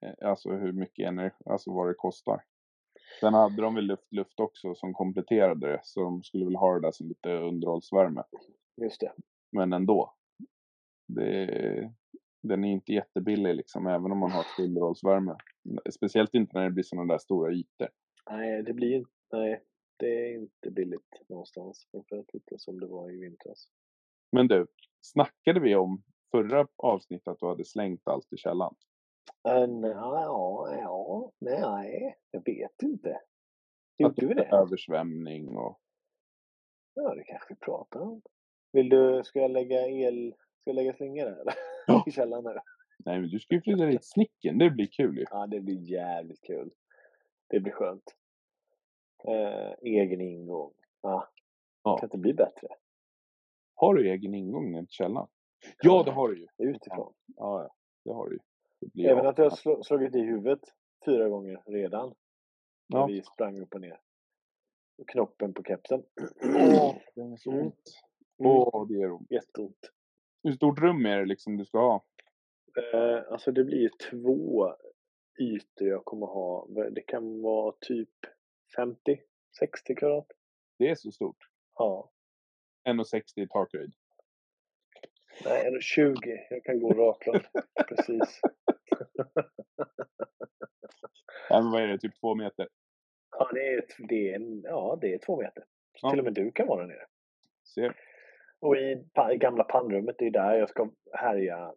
[0.02, 2.42] eh, alltså hur mycket energi, alltså vad det kostar.
[3.20, 6.80] Sen hade de väl luft-luft också som kompletterade det, så de skulle väl ha det
[6.80, 8.22] där som lite underhållsvärme.
[8.82, 9.12] Just det.
[9.52, 10.14] Men ändå.
[11.08, 11.92] Det,
[12.42, 15.36] den är inte jättebillig liksom, även om man har fullrollsvärme.
[15.90, 17.88] Speciellt inte när det blir sådana där stora ytor.
[18.30, 19.62] Nej, det blir inte, nej,
[19.96, 21.88] det är inte billigt någonstans.
[21.90, 23.68] Framförallt inte som det var i vintras.
[24.32, 24.66] Men du,
[25.00, 28.74] snackade vi om förra avsnittet att du hade slängt allt i källaren?
[29.48, 33.20] Uh, ja, ja, nej, jag vet inte.
[33.98, 34.44] Gjorde vi det?
[34.44, 35.80] Översvämning och...
[36.94, 38.22] Ja, det kanske vi pratar om.
[38.72, 41.54] Vill du, ska jag lägga el, ska jag lägga slingor där eller?
[41.86, 42.04] Ja.
[42.06, 42.60] I källaren nu?
[42.98, 44.58] Nej, men du ska ju flytta dit snicken.
[44.58, 45.24] Det blir kul ju.
[45.30, 46.70] Ja, det blir jävligt kul.
[47.48, 48.16] Det blir skönt.
[49.28, 50.72] Eh, egen ingång.
[51.02, 51.28] Ja.
[51.82, 51.98] Ja.
[51.98, 52.68] Kan inte bli bättre.
[53.78, 55.28] Har du egen ingång ner till källaren?
[55.82, 56.70] Ja, det har du ju.
[56.70, 57.12] Utifrån.
[57.36, 57.74] Ja, ja.
[58.04, 58.38] Det har du
[58.94, 59.04] ju.
[59.08, 60.60] Även att jag slå, slagit i huvudet
[61.06, 62.14] fyra gånger redan.
[62.88, 63.06] När Ja.
[63.06, 64.00] vi sprang upp och ner.
[65.06, 66.02] Knoppen på kepsen.
[66.42, 67.64] Åh, det är så Mm.
[67.66, 67.82] ont.
[68.38, 68.52] Mm.
[68.52, 69.30] Åh, det gör ont.
[69.30, 69.78] Jätteont.
[70.42, 72.04] Hur stort rum är det liksom du ska ha?
[72.94, 74.74] Eh, alltså det blir ju två
[75.40, 76.66] ytor jag kommer ha.
[76.90, 78.10] Det kan vara typ
[78.76, 79.20] 50,
[79.58, 80.26] 60 kvadrat.
[80.78, 81.36] Det är så stort.
[81.74, 82.10] Ja.
[82.86, 83.92] 1,60 i takhöjd.
[85.44, 86.46] Nej, eller 20.
[86.50, 87.40] Jag kan gå raklång.
[87.88, 88.40] Precis.
[91.48, 91.98] Ja, men vad är det?
[91.98, 92.68] Typ två meter?
[93.30, 95.64] Ja, det är, det är, ja, det är två meter.
[96.02, 96.10] Ja.
[96.10, 97.06] till och med du kan vara där nere.
[97.74, 97.96] Ser.
[98.60, 101.74] Och i, gamla pannrummet, det är där jag ska härja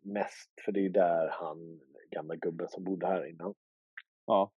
[0.00, 0.50] mest.
[0.64, 3.54] För det är där han, gamla gubben som bodde här innan.
[4.26, 4.52] Ja.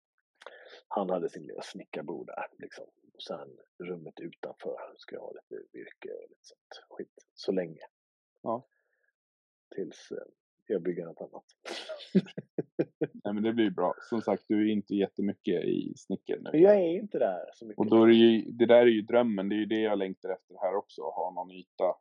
[0.88, 2.86] Han hade sin lilla snickarbord där liksom.
[3.14, 7.26] Och sen rummet utanför ska jag ha lite virke och lite sånt skit.
[7.34, 7.80] Så länge.
[8.42, 8.66] Ja.
[9.74, 10.18] Tills eh,
[10.66, 11.44] jag bygger något annat.
[13.24, 13.94] Nej, men det blir bra.
[14.00, 16.58] Som sagt, du är inte jättemycket i snicken nu.
[16.58, 17.78] Jag är inte där så mycket.
[17.78, 19.48] Och då är det ju, det där är ju drömmen.
[19.48, 21.02] Det är ju det jag längtar efter här också.
[21.02, 21.94] Att ha någon yta.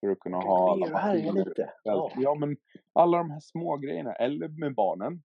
[0.00, 1.54] För att kunna ha alla maskiner.
[1.84, 2.56] Ja, ja, men
[2.92, 4.12] alla de här små grejerna.
[4.12, 5.22] Eller med barnen.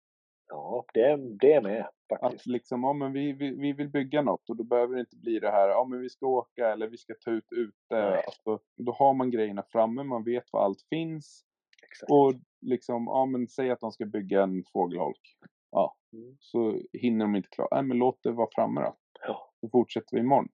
[0.48, 2.46] Ja det, det är med Att faktiskt.
[2.46, 5.40] liksom, ja men vi, vi, vi vill bygga något och då behöver det inte bli
[5.40, 8.24] det här, ja men vi ska åka eller vi ska ta ut ute.
[8.26, 11.46] Alltså, då har man grejerna framme, man vet var allt finns.
[11.88, 12.12] Exakt.
[12.12, 15.38] Och liksom, ja men säg att de ska bygga en fågelholk.
[15.72, 16.38] Ja, Mm.
[16.40, 17.68] så hinner de inte klara.
[17.72, 18.96] Nej men låt det vara framme då.
[19.28, 19.52] Ja.
[19.62, 20.50] Så fortsätter vi imorgon.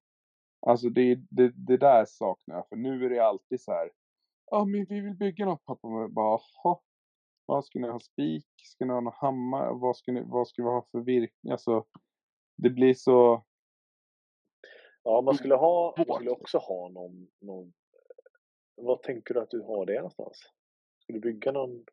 [0.67, 2.67] Alltså det, det, det där saknar jag.
[2.69, 3.91] För nu är det alltid så här.
[4.51, 5.87] Ja men vi vill bygga något pappa.
[5.87, 6.77] Och bara, jaha.
[7.49, 8.47] Vad ska ni ha spik?
[8.63, 9.73] Ska ni ha någon hammare?
[9.73, 11.51] Vad ska, ni, vad ska vi ha för virkning?
[11.51, 11.85] Alltså.
[12.57, 13.45] Det blir så.
[15.03, 17.67] Ja, man skulle, ha, man skulle också ha någon, någon...
[17.67, 20.37] eh, Vad tänker du att du har det någonstans?
[20.99, 21.85] Ska du bygga någon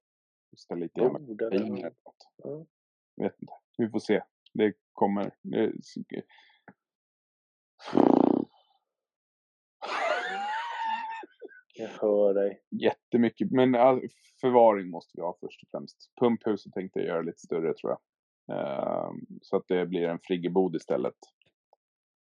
[0.56, 1.40] Ställa lite någon?
[1.40, 2.16] eller något.
[2.36, 2.66] Ja.
[3.16, 3.52] Vet inte.
[3.78, 4.22] Vi får se.
[4.52, 5.30] Det kommer.
[5.42, 5.72] Det,
[11.78, 12.60] Jag hör dig.
[12.70, 13.50] jättemycket.
[13.50, 13.72] Men
[14.40, 16.10] förvaring måste vi ha först och främst.
[16.20, 17.98] Pumphuset tänkte jag göra lite större tror jag.
[18.58, 21.14] Ehm, så att det blir en friggebod istället.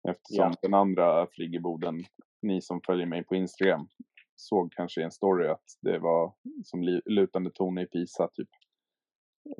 [0.08, 0.54] Eftersom Ja.
[0.62, 2.04] den andra friggeboden,
[2.42, 3.88] ni som följer mig på Instagram,
[4.36, 6.32] såg kanske i en story att det var
[6.64, 8.48] som lutande torn i Pisa typ.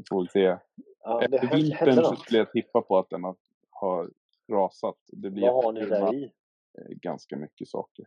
[0.08, 0.58] Får väl se.
[1.00, 3.36] Ja, Efter vintern så skulle jag tippa på att den har,
[3.70, 4.10] har
[4.52, 4.96] rasat.
[5.12, 6.24] Det blir Vad har ni där i?
[6.24, 8.04] eh, ganska mycket saker.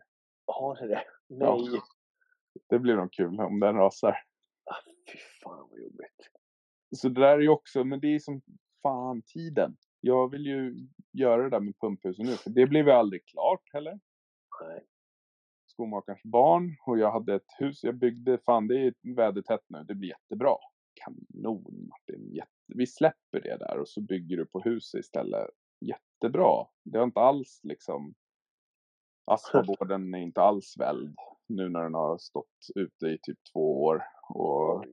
[0.52, 1.04] Har det?
[1.26, 1.56] Ja.
[1.56, 1.80] Nej.
[2.68, 4.16] Det blir nog kul om den rasar.
[4.64, 4.82] Ah,
[5.12, 6.30] fy fan vad jobbigt.
[6.96, 8.40] Så det där är ju också, men det är som
[8.82, 9.76] fan tiden.
[10.00, 13.62] Jag vill ju göra det där med pumphuset nu, för det blev ju aldrig klart
[13.72, 14.00] heller.
[14.60, 14.86] Nej.
[15.66, 19.94] Skomakarens barn och jag hade ett hus jag byggde, fan det är vädertätt nu, det
[19.94, 20.56] blir jättebra.
[20.94, 22.50] Kanon Martin, jätte...
[22.66, 25.50] vi släpper det där och så bygger du på huset istället.
[25.80, 26.66] Jättebra.
[26.84, 28.14] Det har inte alls liksom,
[29.28, 34.02] asfaborden är inte alls välld nu när den har stått ute i typ två år.
[34.28, 34.84] Och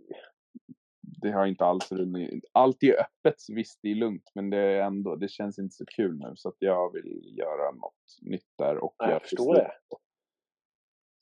[1.22, 2.46] det har inte alls runnit.
[2.52, 5.86] Allt är öppet, visst det är lugnt, men det är ändå, det känns inte så
[5.86, 9.72] kul nu så att jag vill göra något nytt där och jag göra förstår det.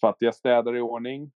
[0.02, 1.32] För att jag städar i ordning.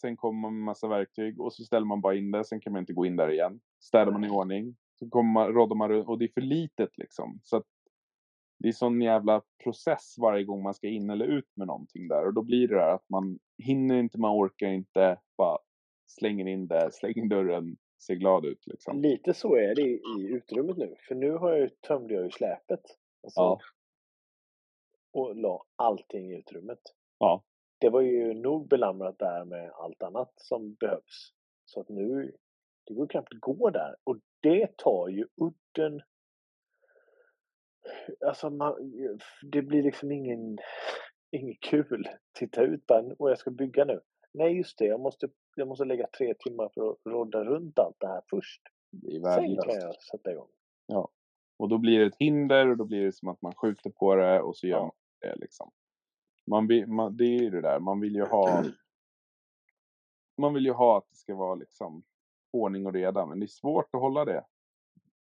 [0.00, 2.44] Sen kommer man med massa verktyg och så ställer man bara in det.
[2.44, 3.60] Sen kan man inte gå in där igen.
[3.80, 4.76] Städar man i ordning.
[4.98, 7.40] Så kommer man, roddar man runt och det är för litet liksom.
[7.42, 7.66] Så att
[8.64, 12.26] det är sån jävla process varje gång man ska in eller ut med någonting där.
[12.26, 15.20] Och då blir det där att man hinner inte, man orkar inte.
[15.36, 15.58] Bara
[16.06, 19.00] slänger in det, slänger dörren, ser glad ut liksom.
[19.00, 20.94] Lite så är det i, i utrymmet nu.
[21.08, 22.80] För nu har jag ju, tömde jag ju släpet.
[23.22, 23.60] Alltså, Ja.
[25.12, 26.80] Och la allting i utrymmet.
[27.18, 27.44] Ja.
[27.78, 31.32] Det var ju nog belamrat där med allt annat som behövs.
[31.64, 32.32] Så att nu,
[32.86, 33.96] det går knappt att gå där.
[34.04, 36.02] Och det tar ju udden.
[38.26, 38.74] Alltså man,
[39.42, 40.58] det blir liksom ingen,
[41.30, 42.08] ingen kul.
[42.38, 44.00] Titta ut bara, och jag ska bygga nu.
[44.32, 47.96] nej just det, jag måste, jag måste lägga tre timmar för att rodda runt allt
[47.98, 48.62] det här först.
[48.90, 50.48] Det är Sen kan jag sätta igång.
[51.56, 54.14] Och då blir det ett hinder och då blir det som att man skjuter på
[54.14, 54.82] det och så gör Ja.
[54.82, 55.70] man det liksom.
[56.46, 58.64] Man vill, man, det är ju det där, man vill ju ha
[60.38, 62.02] man vill ju ha att det ska vara liksom
[62.52, 64.44] ordning och reda, men det är svårt att hålla det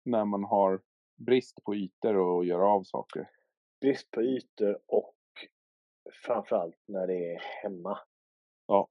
[0.05, 0.81] när man har
[1.25, 3.29] brist på ytor och göra av saker.
[3.81, 5.15] Brist på ytor och
[6.25, 7.99] framförallt när det är hemma.
[8.67, 8.89] Ja.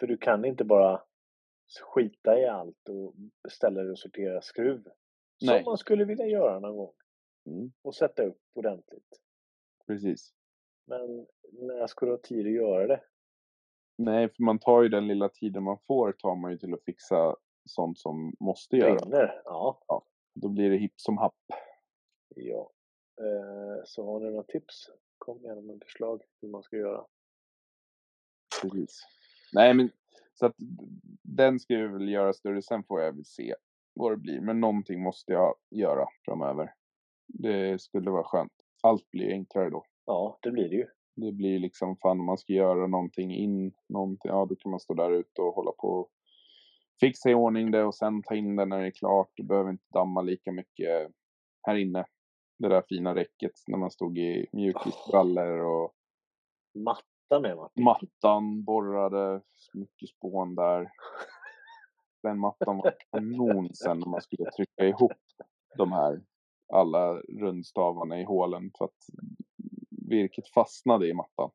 [0.00, 1.02] För du kan inte bara
[1.94, 4.84] skita i allt och beställa dig och sortera skruv.
[5.42, 5.58] Nej.
[5.58, 6.92] Som man skulle vilja göra någon gång.
[7.46, 9.20] Mm, Och sätta upp ordentligt.
[9.86, 10.34] precis.
[10.86, 13.00] Men när ska du ha tid att göra det?
[13.98, 16.84] Nej, för man tar ju den lilla tiden man får tar man ju till att
[16.84, 19.02] fixa sånt som måste göras.
[19.02, 19.42] Brinner?
[19.44, 19.82] Ja.
[20.34, 21.34] Då blir det hipp som happ.
[22.36, 22.70] ja.
[23.20, 24.90] Eh, så har ni några tips?
[25.18, 27.06] Kom gärna med förslag hur man ska göra.
[28.62, 29.06] Precis.
[29.52, 29.90] Nej, men
[30.34, 30.54] så att
[31.22, 32.62] den ska jag väl göra större.
[32.62, 33.54] Sen får jag väl se
[33.94, 34.40] vad det blir.
[34.40, 36.74] Men någonting måste jag göra framöver.
[37.26, 38.52] Det skulle vara skönt.
[38.82, 39.84] Allt blir enklare då.
[40.04, 40.86] Ja, det blir det ju.
[41.16, 44.80] Det blir liksom fan om man ska göra någonting in, någonting, ja då kan man
[44.80, 46.10] stå där ute och hålla på och
[47.00, 49.30] fixa i ordning det och sen ta in det när det är klart.
[49.34, 51.10] Du behöver inte damma lika mycket
[51.62, 52.04] här inne.
[52.58, 55.94] Det där fina räcket när man stod i mjukisbrallor och
[56.74, 57.84] Matta med Martin.
[57.84, 59.42] mattan borrade,
[59.74, 60.90] mycket spån där.
[62.22, 65.12] Den mattan var kanon sen när man skulle trycka ihop
[65.76, 66.20] de här
[66.72, 68.98] alla rundstavarna i hålen för att
[70.08, 71.50] virket fastnade i mattan.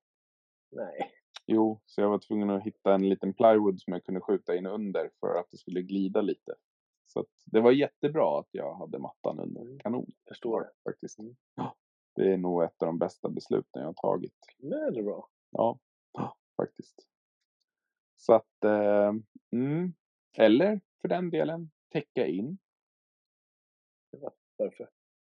[0.72, 1.12] Nej.
[1.52, 4.66] Jo, så jag var tvungen att hitta en liten plywood som jag kunde skjuta in
[4.66, 6.56] under för att det skulle glida lite.
[7.08, 9.80] Så att det var jättebra att jag hade mattan under.
[9.80, 10.72] Kanon Förstår.
[10.84, 11.20] faktiskt.
[11.20, 11.36] Mm.
[12.16, 14.36] Det är nog ett av de bästa besluten jag har tagit.
[14.58, 15.30] Nu är det bra.
[15.52, 15.80] Ja,
[16.58, 17.08] faktiskt.
[18.16, 19.14] Så att, eh,
[19.52, 19.94] mm.
[20.38, 22.58] eller för den delen, täcka in.
[24.58, 24.90] Varför?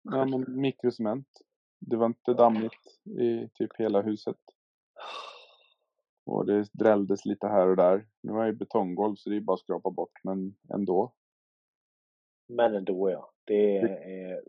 [0.03, 1.40] Ja, men mikrocement.
[1.79, 4.37] Det var inte dammigt i typ hela huset.
[6.24, 8.06] Och det drälldes lite här och där.
[8.20, 11.12] Nu har jag ju betonggolv så det är bara att skrapa bort, men ändå.
[12.46, 13.32] Men ändå ja.
[13.44, 14.42] Det är...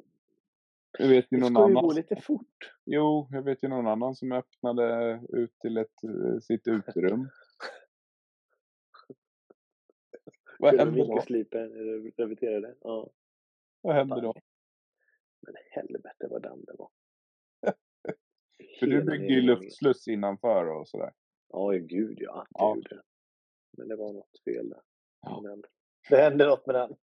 [0.99, 2.73] Jag vet ju Det någon ska ju gå lite fort.
[2.86, 7.29] Jo, jag vet ju någon annan som öppnade ut till ett, eh, sitt uterum.
[10.59, 11.23] Vad hände då?
[12.62, 12.75] det?
[12.81, 13.09] Ja.
[13.81, 14.33] Vad hände då?
[15.39, 16.89] Men helvete vad damm det var.
[18.79, 21.12] För du byggde ju luftsluss innanför och sådär.
[21.53, 22.41] Ja, gud ja.
[22.41, 22.75] Att Ja.
[22.75, 23.01] gjorde.
[23.77, 24.81] Men det var något fel där.
[25.21, 25.41] Ja.
[25.41, 25.63] Men
[26.09, 26.95] det hände något med den.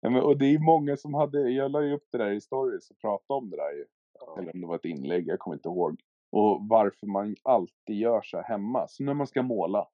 [0.00, 2.40] Ja, men, och det är många som hade, jag la ju upp det där i
[2.40, 3.86] stories och pratade om det där ju.
[4.20, 4.36] Ja.
[4.38, 6.00] Eller om det var ett inlägg, jag kommer inte ihåg.
[6.30, 8.88] Och varför man alltid gör så här hemma.
[8.88, 9.88] Så när man ska måla.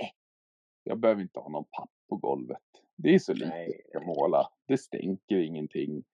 [0.00, 0.08] Eh,
[0.82, 2.62] jag behöver inte ha någon papp på golvet.
[2.96, 4.48] Det är så lite jag ska måla.
[4.66, 6.04] Det stänker ingenting.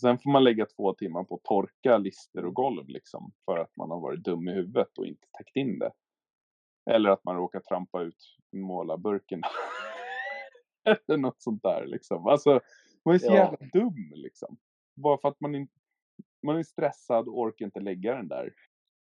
[0.00, 3.32] Sen får man lägga två timmar på att torka lister och golv liksom.
[3.44, 5.92] För att man har varit dum i huvudet och inte täckt in det.
[6.90, 9.42] Eller att man råkar trampa ut målarburken.
[11.08, 12.26] Eller något sånt där liksom.
[12.26, 12.60] Alltså,
[13.04, 13.34] man är så Ja.
[13.34, 14.56] jävla dum liksom.
[14.96, 15.72] Bara för att man, inte
[16.42, 18.54] man är stressad och orkar inte lägga den där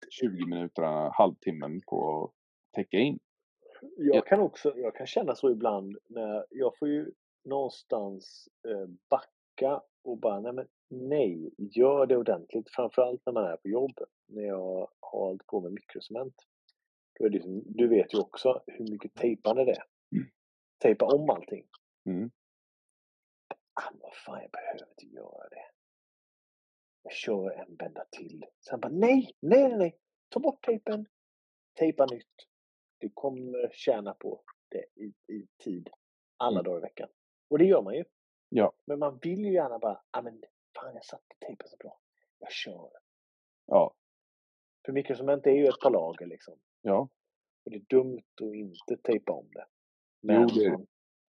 [0.10, 2.32] 20 minuterna, halvtimmen på att
[2.76, 3.20] täcka in.
[3.98, 7.12] Jag kan också jag kan känna så ibland när jag får ju
[7.44, 12.69] någonstans eh, backa och bara nej, men nej, gör det ordentligt.
[12.71, 14.00] Framförallt när man är på jobb.
[14.28, 16.36] När jag har hållit på med mikrocement.
[17.19, 19.84] Då är det, som- du vet ju också hur mycket tejpande det är.
[20.15, 20.28] Mm.
[20.78, 21.67] Tejpa om allting.
[22.06, 22.32] Mm.
[23.74, 25.65] Ah, vad fan, jag behöver inte göra det.
[27.04, 28.45] Jag kör en vända till.
[28.69, 29.98] Sen bara nej, nej, nej, nej.
[30.30, 31.06] Ta bort tejpen.
[31.80, 32.48] Tejpa nytt.
[32.98, 35.89] Du kommer tjäna på det i, i tid.
[36.38, 36.63] Alla Mm.
[36.63, 37.10] dagar i veckan.
[37.50, 38.04] Och det gör man ju.
[38.50, 38.74] Ja.
[38.86, 40.43] Men man vill ju gärna bara, ah, men
[40.82, 41.99] fan jag satte tejpen så bra.
[42.39, 42.89] Jag kör.
[43.65, 43.93] Ja,
[44.86, 46.59] För mikrocement är ju ett par lager liksom.
[46.82, 47.09] ja.
[47.65, 49.65] Och det är dumt att inte tejpa om det.
[50.21, 50.86] Jo, Men är det.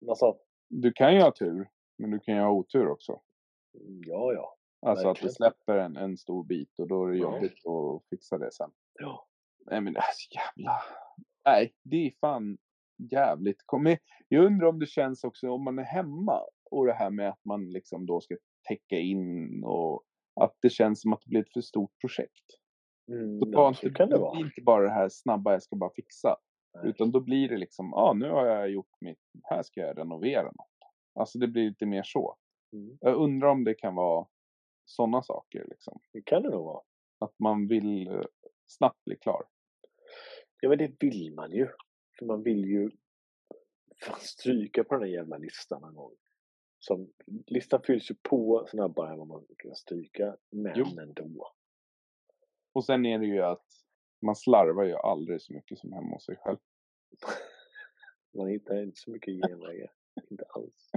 [0.06, 0.38] man, sa,
[0.68, 3.12] Du kan ju ha tur, men du kan ju ha otur också.
[3.74, 4.56] "Mm, ja, ja.
[4.80, 5.32] Alltså att det Verkligen.
[5.34, 7.34] släpper en, en stor bit och då är det Ja.
[7.34, 8.70] jobbigt att fixa det sen.
[8.92, 9.26] ja.
[9.66, 10.72] Nej men det är så jävla...
[11.44, 12.58] Nej, det är fan
[13.10, 13.62] jävligt.
[13.66, 13.96] Kom-
[14.28, 16.40] Jag undrar om det känns också om man är hemma
[16.70, 18.36] och det här med att man liksom då ska
[18.68, 20.02] täcka in och
[20.40, 22.44] att det känns som att det blir ett för stort projekt.
[23.08, 24.38] Mm, Då, ja, så inte, kan det vara.
[24.38, 26.36] inte bara det här snabba, jag ska bara fixa.
[26.74, 26.90] Nej.
[26.90, 29.98] Utan då blir det liksom, ja ah, nu har jag gjort mitt, här ska jag
[29.98, 30.76] renovera något.
[31.14, 32.36] Alltså det blir lite mer så.
[32.72, 32.98] Mm.
[33.00, 34.26] Jag undrar om det kan vara
[34.84, 36.00] sådana saker liksom.
[36.12, 36.82] Det kan det nog vara.
[37.18, 38.22] Att man vill eh,
[38.66, 39.44] snabbt bli klar.
[40.60, 41.68] Ja, men det vill man ju.
[42.18, 42.90] För man vill ju
[44.20, 46.12] stryka på den här jävla listan någon gång.
[46.86, 47.12] Som,
[47.46, 50.86] listan fylls ju på snabbare än vad man kan stryka, men Jo.
[51.00, 51.52] ändå.
[52.72, 53.64] Och sen är det ju att
[54.22, 56.58] man slarvar ju aldrig så mycket som hemma hos sig själv.
[58.36, 59.92] Man hittar inte så mycket genvägar.
[60.30, 60.90] inte alls.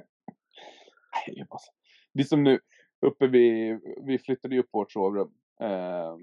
[1.27, 1.59] Nej, bara...
[2.13, 2.59] Det är som nu,
[3.05, 6.17] uppe vid, vi flyttade ju upp vårt sovrum eh,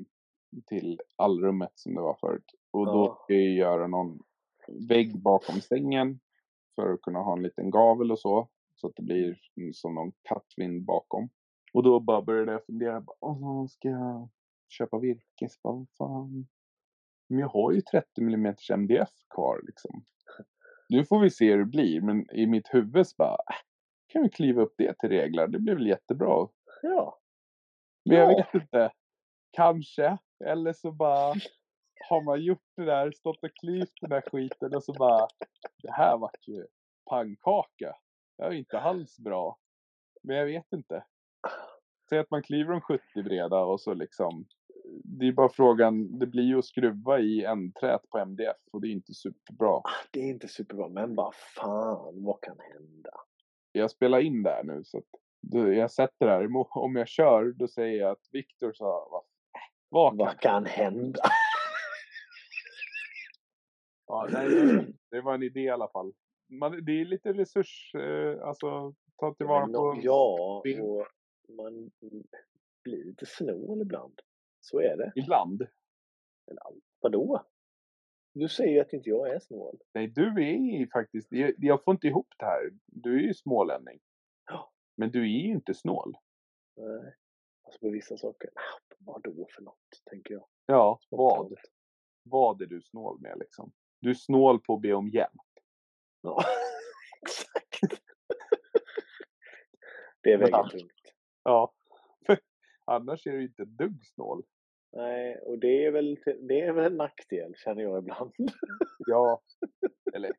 [0.67, 2.45] till allrummet som det var förut.
[2.71, 3.21] Och då Ja.
[3.25, 4.19] ska jag göra någon
[4.89, 6.21] vägg bakom sängen
[6.75, 8.49] för att kunna ha en liten gavel och så.
[8.87, 9.39] Så att det blir
[9.73, 11.29] som någon kattvind bakom.
[11.73, 14.29] Och då bara började jag fundera, Åh, ska jag
[14.69, 15.49] köpa virke?
[15.49, 16.47] Så bara, vad fan.
[17.29, 20.05] Men jag har ju 30 mm MDF kvar liksom.
[20.89, 23.57] Nu får vi se hur det blir, men i mitt huvud så bara, äh,
[24.07, 26.49] kan vi kliva upp det till reglar, det blir väl jättebra.
[26.83, 27.19] Ja.
[28.05, 28.37] Men jag Ja.
[28.37, 28.93] vet inte.
[29.53, 30.19] Kanske.
[30.45, 31.35] Eller så bara
[32.09, 35.29] har man gjort det där, stått och klyvt den där skiten och så bara,
[35.83, 36.67] det här vart ju
[37.11, 37.95] pannkaka.
[38.37, 39.59] Det var inte alls bra.
[40.23, 41.05] Men jag vet inte.
[42.09, 44.47] Säg att man kliver om 70 breda och så liksom,
[45.05, 48.89] det är bara frågan, det blir ju att skruva i ändträt på MDF och det
[48.89, 49.83] är inte superbra.
[50.11, 53.11] Det är inte superbra, men vad fan, vad kan hända?
[53.73, 55.05] Jag spelar in där nu så att
[55.51, 59.23] jag sätter här, om jag kör då säger jag att Viktor sa, vad,
[59.89, 61.21] vad kan Vad kan hända?
[64.07, 64.29] Ja,
[65.11, 66.13] det var en idé i alla fall.
[66.49, 70.01] Man, det är lite resurs, eh, alltså ta tillvara på.
[70.03, 71.07] Ja, och
[71.57, 71.91] man
[72.85, 74.21] blir lite snål ibland.
[74.61, 75.13] Så är det.
[75.17, 75.67] Ibland.
[77.01, 77.47] Vadå?
[78.33, 79.79] Du säger ju att inte jag är snål.
[79.93, 82.71] Nej, du är ju faktiskt, jag, jag får inte ihop det här.
[82.87, 84.01] Du är ju smålänning.
[84.47, 84.73] Ja.
[84.97, 86.17] Men du är ju inte snål.
[86.77, 87.15] Nej.
[87.63, 88.51] Alltså på vissa saker.
[88.55, 90.47] Ah, vad då för något, tänker jag.
[90.67, 91.55] Ja, vad?
[92.23, 93.73] Vad är du snål med liksom?
[94.01, 95.46] Du är snål på att be om hjälp.
[96.21, 96.45] Ja,
[97.23, 98.03] exakt.
[100.23, 100.93] Det väger annars- tungt.
[101.43, 101.73] Ja.
[102.85, 104.45] Annars är du inte dugg snål.
[104.93, 108.33] Nej, och det är, väl, det är väl en nackdel, känner jag ibland.
[108.99, 109.43] Ja.
[110.15, 110.33] Eller,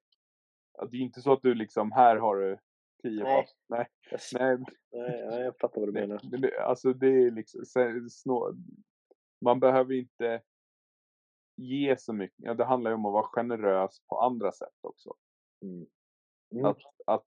[0.91, 2.57] det är inte så att du liksom, här har du
[3.03, 3.41] tio Nej.
[3.41, 3.51] pass.
[3.69, 3.87] Nej.
[4.11, 4.57] Jag, Nej,
[4.91, 6.19] nej, ja, jag fattar vad du menar.
[6.31, 7.61] men alltså det är liksom
[8.09, 8.53] snå,
[9.41, 10.41] Man behöver inte
[11.55, 12.37] ge så mycket.
[12.37, 15.13] Ja, det handlar ju om att vara generös på andra sätt också.
[15.61, 15.87] Mm.
[16.51, 16.65] Mm.
[16.65, 17.25] Att, att,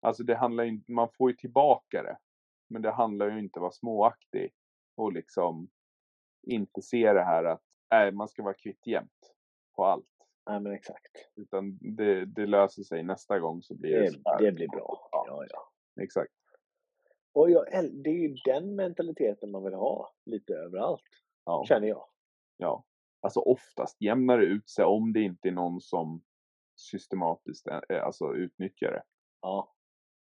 [0.00, 2.18] alltså det handlar inte, man får ju tillbaka det.
[2.68, 4.52] Men det handlar ju inte om att vara småaktig
[4.96, 5.68] och liksom
[6.42, 9.34] inte se det här att nej, man ska vara kvitt jämt
[9.76, 10.06] på allt.
[10.50, 11.30] Nej, men exakt.
[11.34, 15.08] Utan det, det löser sig nästa gång så blir det, Det, så det blir bra.
[15.12, 15.24] Ja.
[15.28, 16.02] Ja, ja.
[16.02, 16.32] Exakt.
[17.32, 17.64] Och jag,
[18.04, 21.02] det är ju den mentaliteten man vill ha lite överallt,
[21.44, 21.64] Ja.
[21.68, 22.06] känner jag.
[22.56, 22.84] Ja.
[23.20, 26.22] Alltså oftast jämnar det ut sig om det inte är någon som
[26.76, 29.02] systematiskt eh, alltså, utnyttjar det.
[29.40, 29.72] Ja.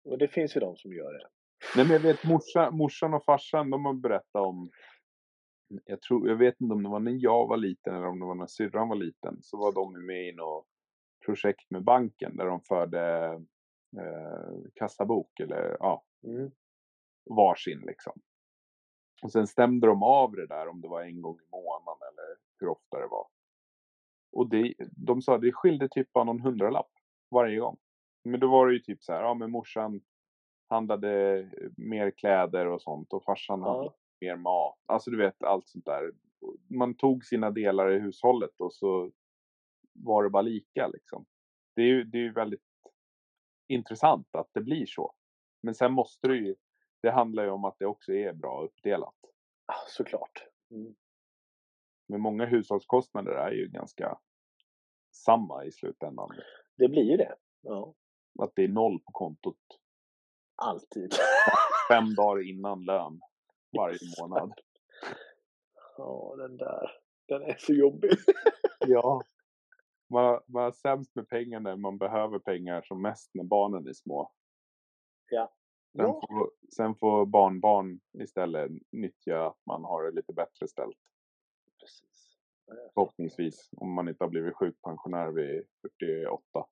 [0.05, 1.29] Och det finns ju de som gör det.
[1.77, 4.71] Nej men jag vet morsa, morsan och farsan de har berättat om
[5.85, 8.27] jag, tror, jag vet inte om det var när jag var liten eller om det
[8.27, 9.39] var när syrran var liten.
[9.43, 10.67] Så var de med i något
[11.27, 13.33] projekt med banken där de förde
[13.99, 16.51] eh, kassabok eller ja, Mm.
[17.37, 18.13] varsin liksom.
[19.23, 22.37] Och sen stämde de av det där om det var en gång i månaden eller
[22.59, 23.27] hur ofta det var.
[24.33, 26.91] Och det, de sa det skilde typ bara någon hundralapp
[27.31, 27.77] varje gång.
[28.25, 30.01] Men då var det ju typ så här, ja men morsan
[30.69, 33.85] handlade mer kläder och sånt och farsan handlade
[34.19, 34.27] Ja.
[34.27, 34.79] mer mat.
[34.87, 36.13] Alltså du vet allt sånt där.
[36.69, 39.11] Man tog sina delar i hushållet och så
[39.93, 41.27] var det bara lika liksom.
[41.77, 42.61] Det är ju, det är ju väldigt
[43.69, 45.15] intressant att det blir så.
[45.63, 46.55] Men sen måste det ju,
[47.03, 49.15] det handlar ju om att det också är bra uppdelat.
[49.89, 50.47] Såklart.
[50.71, 50.95] Mm.
[52.11, 54.19] Men många hushållskostnader är ju ganska
[55.13, 56.29] samma i slutändan.
[56.77, 57.35] Det blir ju det.
[57.61, 57.95] Ja.
[58.39, 59.57] Att det är noll på kontot
[60.57, 61.15] Alltid.
[61.89, 63.21] fem dagar innan lön
[63.77, 64.53] varje månad.
[65.97, 66.91] Ja, den där.
[67.29, 68.11] Den är så jobbig.
[68.87, 69.23] Ja.
[70.11, 73.93] Man, man har sämst med pengar när man behöver pengar som mest när barnen är
[73.93, 74.33] små.
[75.31, 75.53] Ja.
[75.97, 76.23] Sen, Ja.
[76.29, 80.97] får, sen får barnbarn istället nyttja att man har det lite bättre ställt.
[82.95, 83.71] Förhoppningsvis.
[83.77, 85.65] Om man inte har blivit sjukpensionär vid
[85.99, 86.67] 48.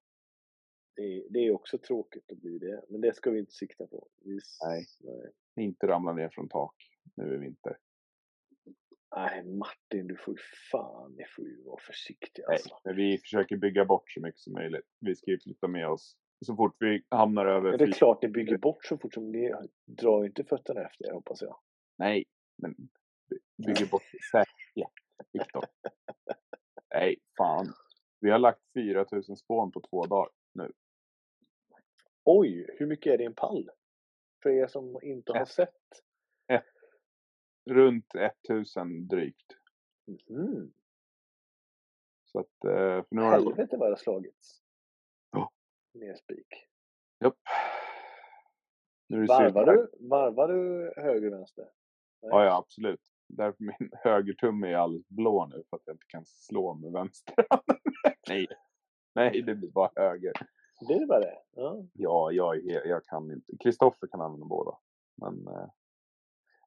[0.96, 2.82] Det är, det är också tråkigt att bli det.
[2.88, 4.08] Men det ska vi inte sikta på.
[4.24, 4.84] Vi, Nej.
[5.00, 5.32] nej.
[5.66, 6.74] Inte ramla ner från tak
[7.16, 7.76] nu i vinter.
[9.16, 10.40] Nej, Martin, du får ju
[10.72, 12.80] fan, ni får ju vara försiktiga Nej, alltså.
[12.84, 14.86] men vi försöker bygga bort så mycket som möjligt.
[15.00, 18.22] Vi ska ju flytta med oss så fort vi hamnar över Men det är klart
[18.22, 19.52] ni bygger bort så fort som ni
[19.86, 21.56] drar inte fötterna efter er, hoppas jag.
[21.98, 22.24] Nej,
[22.62, 22.74] men
[23.30, 24.67] by- bygger bort säkerhet,
[25.32, 25.64] Viktor.
[26.94, 27.74] Nej, fan.
[28.20, 30.72] Vi har lagt 4000 spån på två dagar nu.
[32.24, 33.70] Oj, hur mycket är det i en pall?
[34.42, 35.48] För er som inte har Ett.
[35.48, 35.74] sett.
[37.70, 39.56] Runt 1000 drygt.
[40.06, 40.72] Mhm.
[42.24, 43.32] Så att, eh, för nu har.
[43.32, 44.62] Helvete vad det har slagits.
[45.30, 45.50] Ja.
[45.92, 46.66] Ner spik.
[47.20, 47.38] Japp.
[49.28, 51.64] Varvar du, varvar du höger vänster?
[52.20, 52.30] Nej.
[52.30, 53.07] Ja, ja, absolut.
[53.28, 57.34] Därför min högertumme är alldeles blå nu för att jag inte kan slå med vänster.
[58.28, 58.46] Nej.
[59.14, 60.32] Nej, det blir bara höger.
[60.88, 61.38] Det är bara det?
[61.50, 61.84] Ja.
[61.92, 63.56] Ja, jag, jag kan inte.
[63.60, 64.78] Kristoffer kan använda båda.
[65.16, 65.68] Men, eh,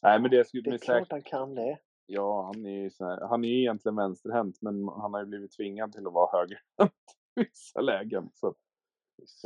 [0.03, 1.11] nej, men det skulle Det är klart säkert.
[1.11, 1.79] han kan det.
[2.05, 5.51] Ja, han är ju här, han är ju egentligen vänsterhänt, men han har ju blivit
[5.57, 6.93] tvingad till att vara högerhänt
[7.35, 8.29] i vissa lägen.
[8.33, 8.55] Så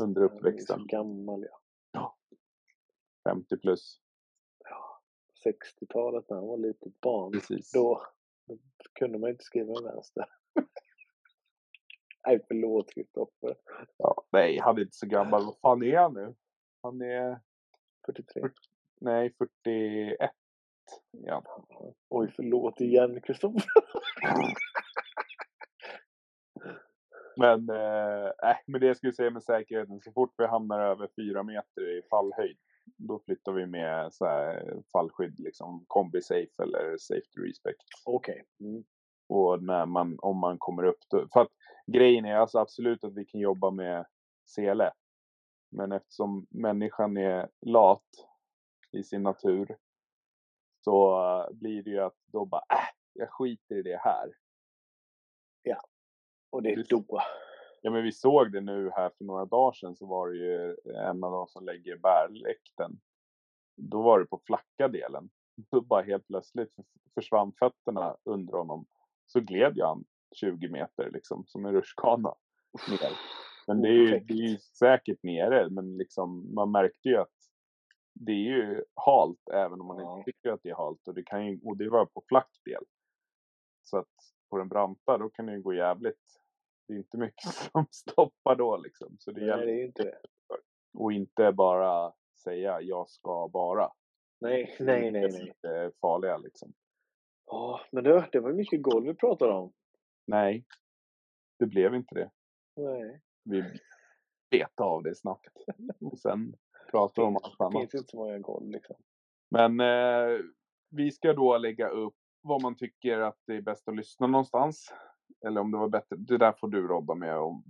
[0.02, 0.80] Under Han är uppväxten.
[0.80, 1.46] så gammal
[1.92, 2.16] ja.
[3.30, 4.02] 50 plus.
[5.46, 5.52] Ja.
[5.52, 7.32] 60-talet när han var litet barn.
[7.32, 7.72] Precis.
[7.72, 8.02] Då,
[8.48, 8.58] då
[8.94, 10.26] kunde man inte skriva med vänster.
[12.28, 13.56] Nej, förlåt Kristoffer.
[13.98, 15.46] Ja, nej, han är inte så gammal.
[15.46, 16.36] Vad fan är han nu?
[16.82, 17.40] Han är,
[18.06, 18.50] 43.
[19.02, 20.32] nej, 41.
[21.12, 21.44] Ja.
[22.10, 23.64] Oj, förlåt igen Kristoffer.
[27.38, 28.32] Men, eh,
[28.66, 32.02] men det jag skulle säga med säkerheten, så fort vi hamnar över fyra meter i
[32.10, 32.58] fallhöjd,
[32.98, 37.84] då flyttar vi med så här, fallskydd, liksom kombi safe eller safety respect.
[38.06, 38.44] Okej.
[38.60, 38.84] Mm.
[39.28, 41.52] Och när man, om man kommer upp, då, för att
[41.88, 44.06] grejen är alltså absolut att vi kan jobba med
[44.46, 44.92] sele.
[45.72, 48.10] Men eftersom människan är lat
[48.92, 49.78] i sin natur
[50.84, 54.32] så blir det ju att då bara, äh, jag skiter i det här.
[56.56, 57.22] Och det är då.
[57.86, 60.76] Ja men vi såg det nu här för några dagar sedan så var det ju
[60.96, 63.00] en av de som lägger bärläkten.
[63.76, 65.30] Då var det på flacka delen.
[65.56, 66.76] Då bara helt plötsligt
[67.14, 68.86] försvann fötterna under honom.
[69.26, 70.06] Så gled jag han
[70.36, 72.36] 20 meter liksom som en rutschkana
[72.90, 73.12] ner.
[73.68, 77.36] Men det är, ju, det är ju säkert nere men liksom man märkte ju att
[78.14, 80.18] det är ju halt även om man Ja.
[80.18, 82.60] inte tycker att det är halt och det, kan ju, och det var på flack
[82.66, 82.84] del.
[83.84, 84.14] Så att
[84.50, 86.42] på den branta då kan det ju gå jävligt.
[86.88, 89.16] Det är inte mycket som stoppar då liksom.
[89.20, 90.18] Så det Nej, gäller det är ju inte det.
[91.06, 92.14] att inte bara
[92.44, 93.92] säga jag ska bara.
[94.42, 95.22] Nej, nej, nej,
[95.62, 95.92] Det är nej.
[96.02, 96.74] farliga liksom.
[97.46, 99.74] Ja, men du, det var mycket golv vi pratade om.
[100.28, 100.66] Nej,
[101.60, 102.32] det blev inte det.
[102.76, 103.22] Nej.
[103.44, 103.64] Vi
[104.52, 105.48] bet av det snabbt.
[106.02, 106.54] Och sen
[106.92, 107.82] pratar vi om allt Det annat.
[107.82, 108.96] finns inte så många golv liksom.
[109.52, 110.40] Men eh,
[110.90, 114.94] vi ska då lägga upp vad man tycker att det är bäst att lyssna någonstans.
[115.46, 116.16] Eller om det var bättre.
[116.16, 117.64] Det där får du rodda med om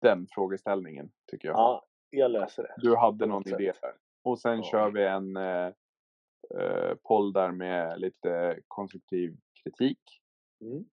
[0.00, 1.56] den frågeställningen tycker jag.
[1.56, 2.74] Ja, jag läser det.
[2.78, 3.92] Du hade någon idé där.
[4.22, 4.62] Och sen Ja.
[4.64, 5.72] kör vi en eh,
[6.60, 10.00] eh, poll där med lite konstruktiv kritik.
[10.60, 10.84] Mm.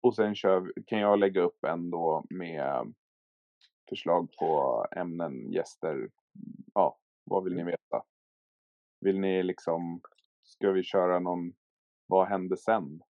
[0.00, 2.94] Och sen kör kan jag lägga upp en då med
[3.88, 6.10] förslag på ämnen, gäster.
[6.74, 7.70] Ja, vad vill ni Mm.
[7.70, 8.04] veta?
[9.00, 10.00] Vill ni liksom,
[10.42, 11.52] ska vi köra någon,
[12.06, 13.02] vad hände sen?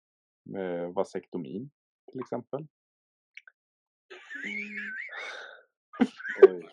[0.45, 1.69] Med vasektomin
[2.15, 2.67] till exempel.
[6.47, 6.69] Oj.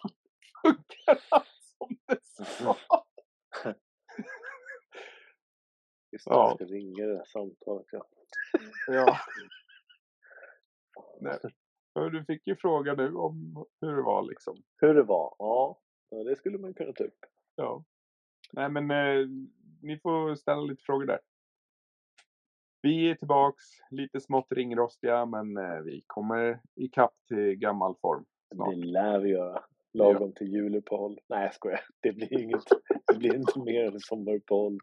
[1.78, 2.76] Som det sa.
[6.12, 6.48] Just det, Ja.
[6.48, 7.86] jag ska ringa det där samtalet.
[7.92, 8.06] Ja.
[8.86, 9.18] Ja.
[11.20, 11.38] Nej.
[11.94, 14.62] Du fick ju fråga nu om hur det var liksom.
[14.76, 15.34] Hur det var?
[15.38, 17.18] Ja, ja, det skulle man kunna ta upp.
[17.54, 17.84] Ja.
[18.52, 19.26] Nej men eh,
[19.82, 21.20] ni får ställa lite frågor där.
[22.82, 28.24] Vi är tillbaks, lite smått ringrostiga men eh, vi kommer ikapp till gammal form
[28.54, 28.74] snart.
[28.74, 29.64] Det lär vi göra.
[29.92, 31.20] Lagom till juluppehåll.
[31.28, 31.80] Nej, jag skojar.
[32.00, 32.64] Det blir inget.
[33.06, 34.78] Det blir inte mer än sommaruppehåll.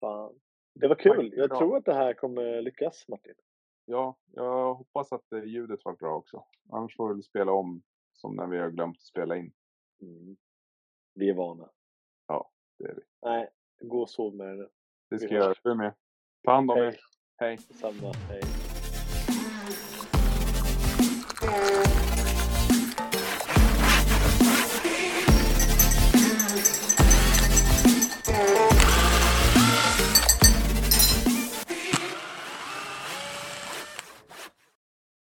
[0.00, 0.38] Fan.
[0.74, 1.34] Det var kul.
[1.36, 3.34] Jag tror att det här kommer lyckas, Martin.
[3.84, 6.44] Ja, jag hoppas att eh, ljudet var bra också.
[6.72, 7.82] Annars får vi väl spela om
[8.12, 9.52] som när vi har glömt att spela in.
[10.02, 10.36] Mm.
[11.14, 11.70] Vi är vana.
[12.78, 13.02] Det är vi.
[13.22, 13.48] Nej,
[13.80, 14.68] gå och sov med det nu.
[15.10, 15.54] Det ska Vi jag göra.
[15.62, 15.94] Du med.
[16.44, 16.94] Ta hand om er.
[17.40, 17.56] Hej.
[17.80, 18.12] Samma.
[18.28, 18.40] Hej.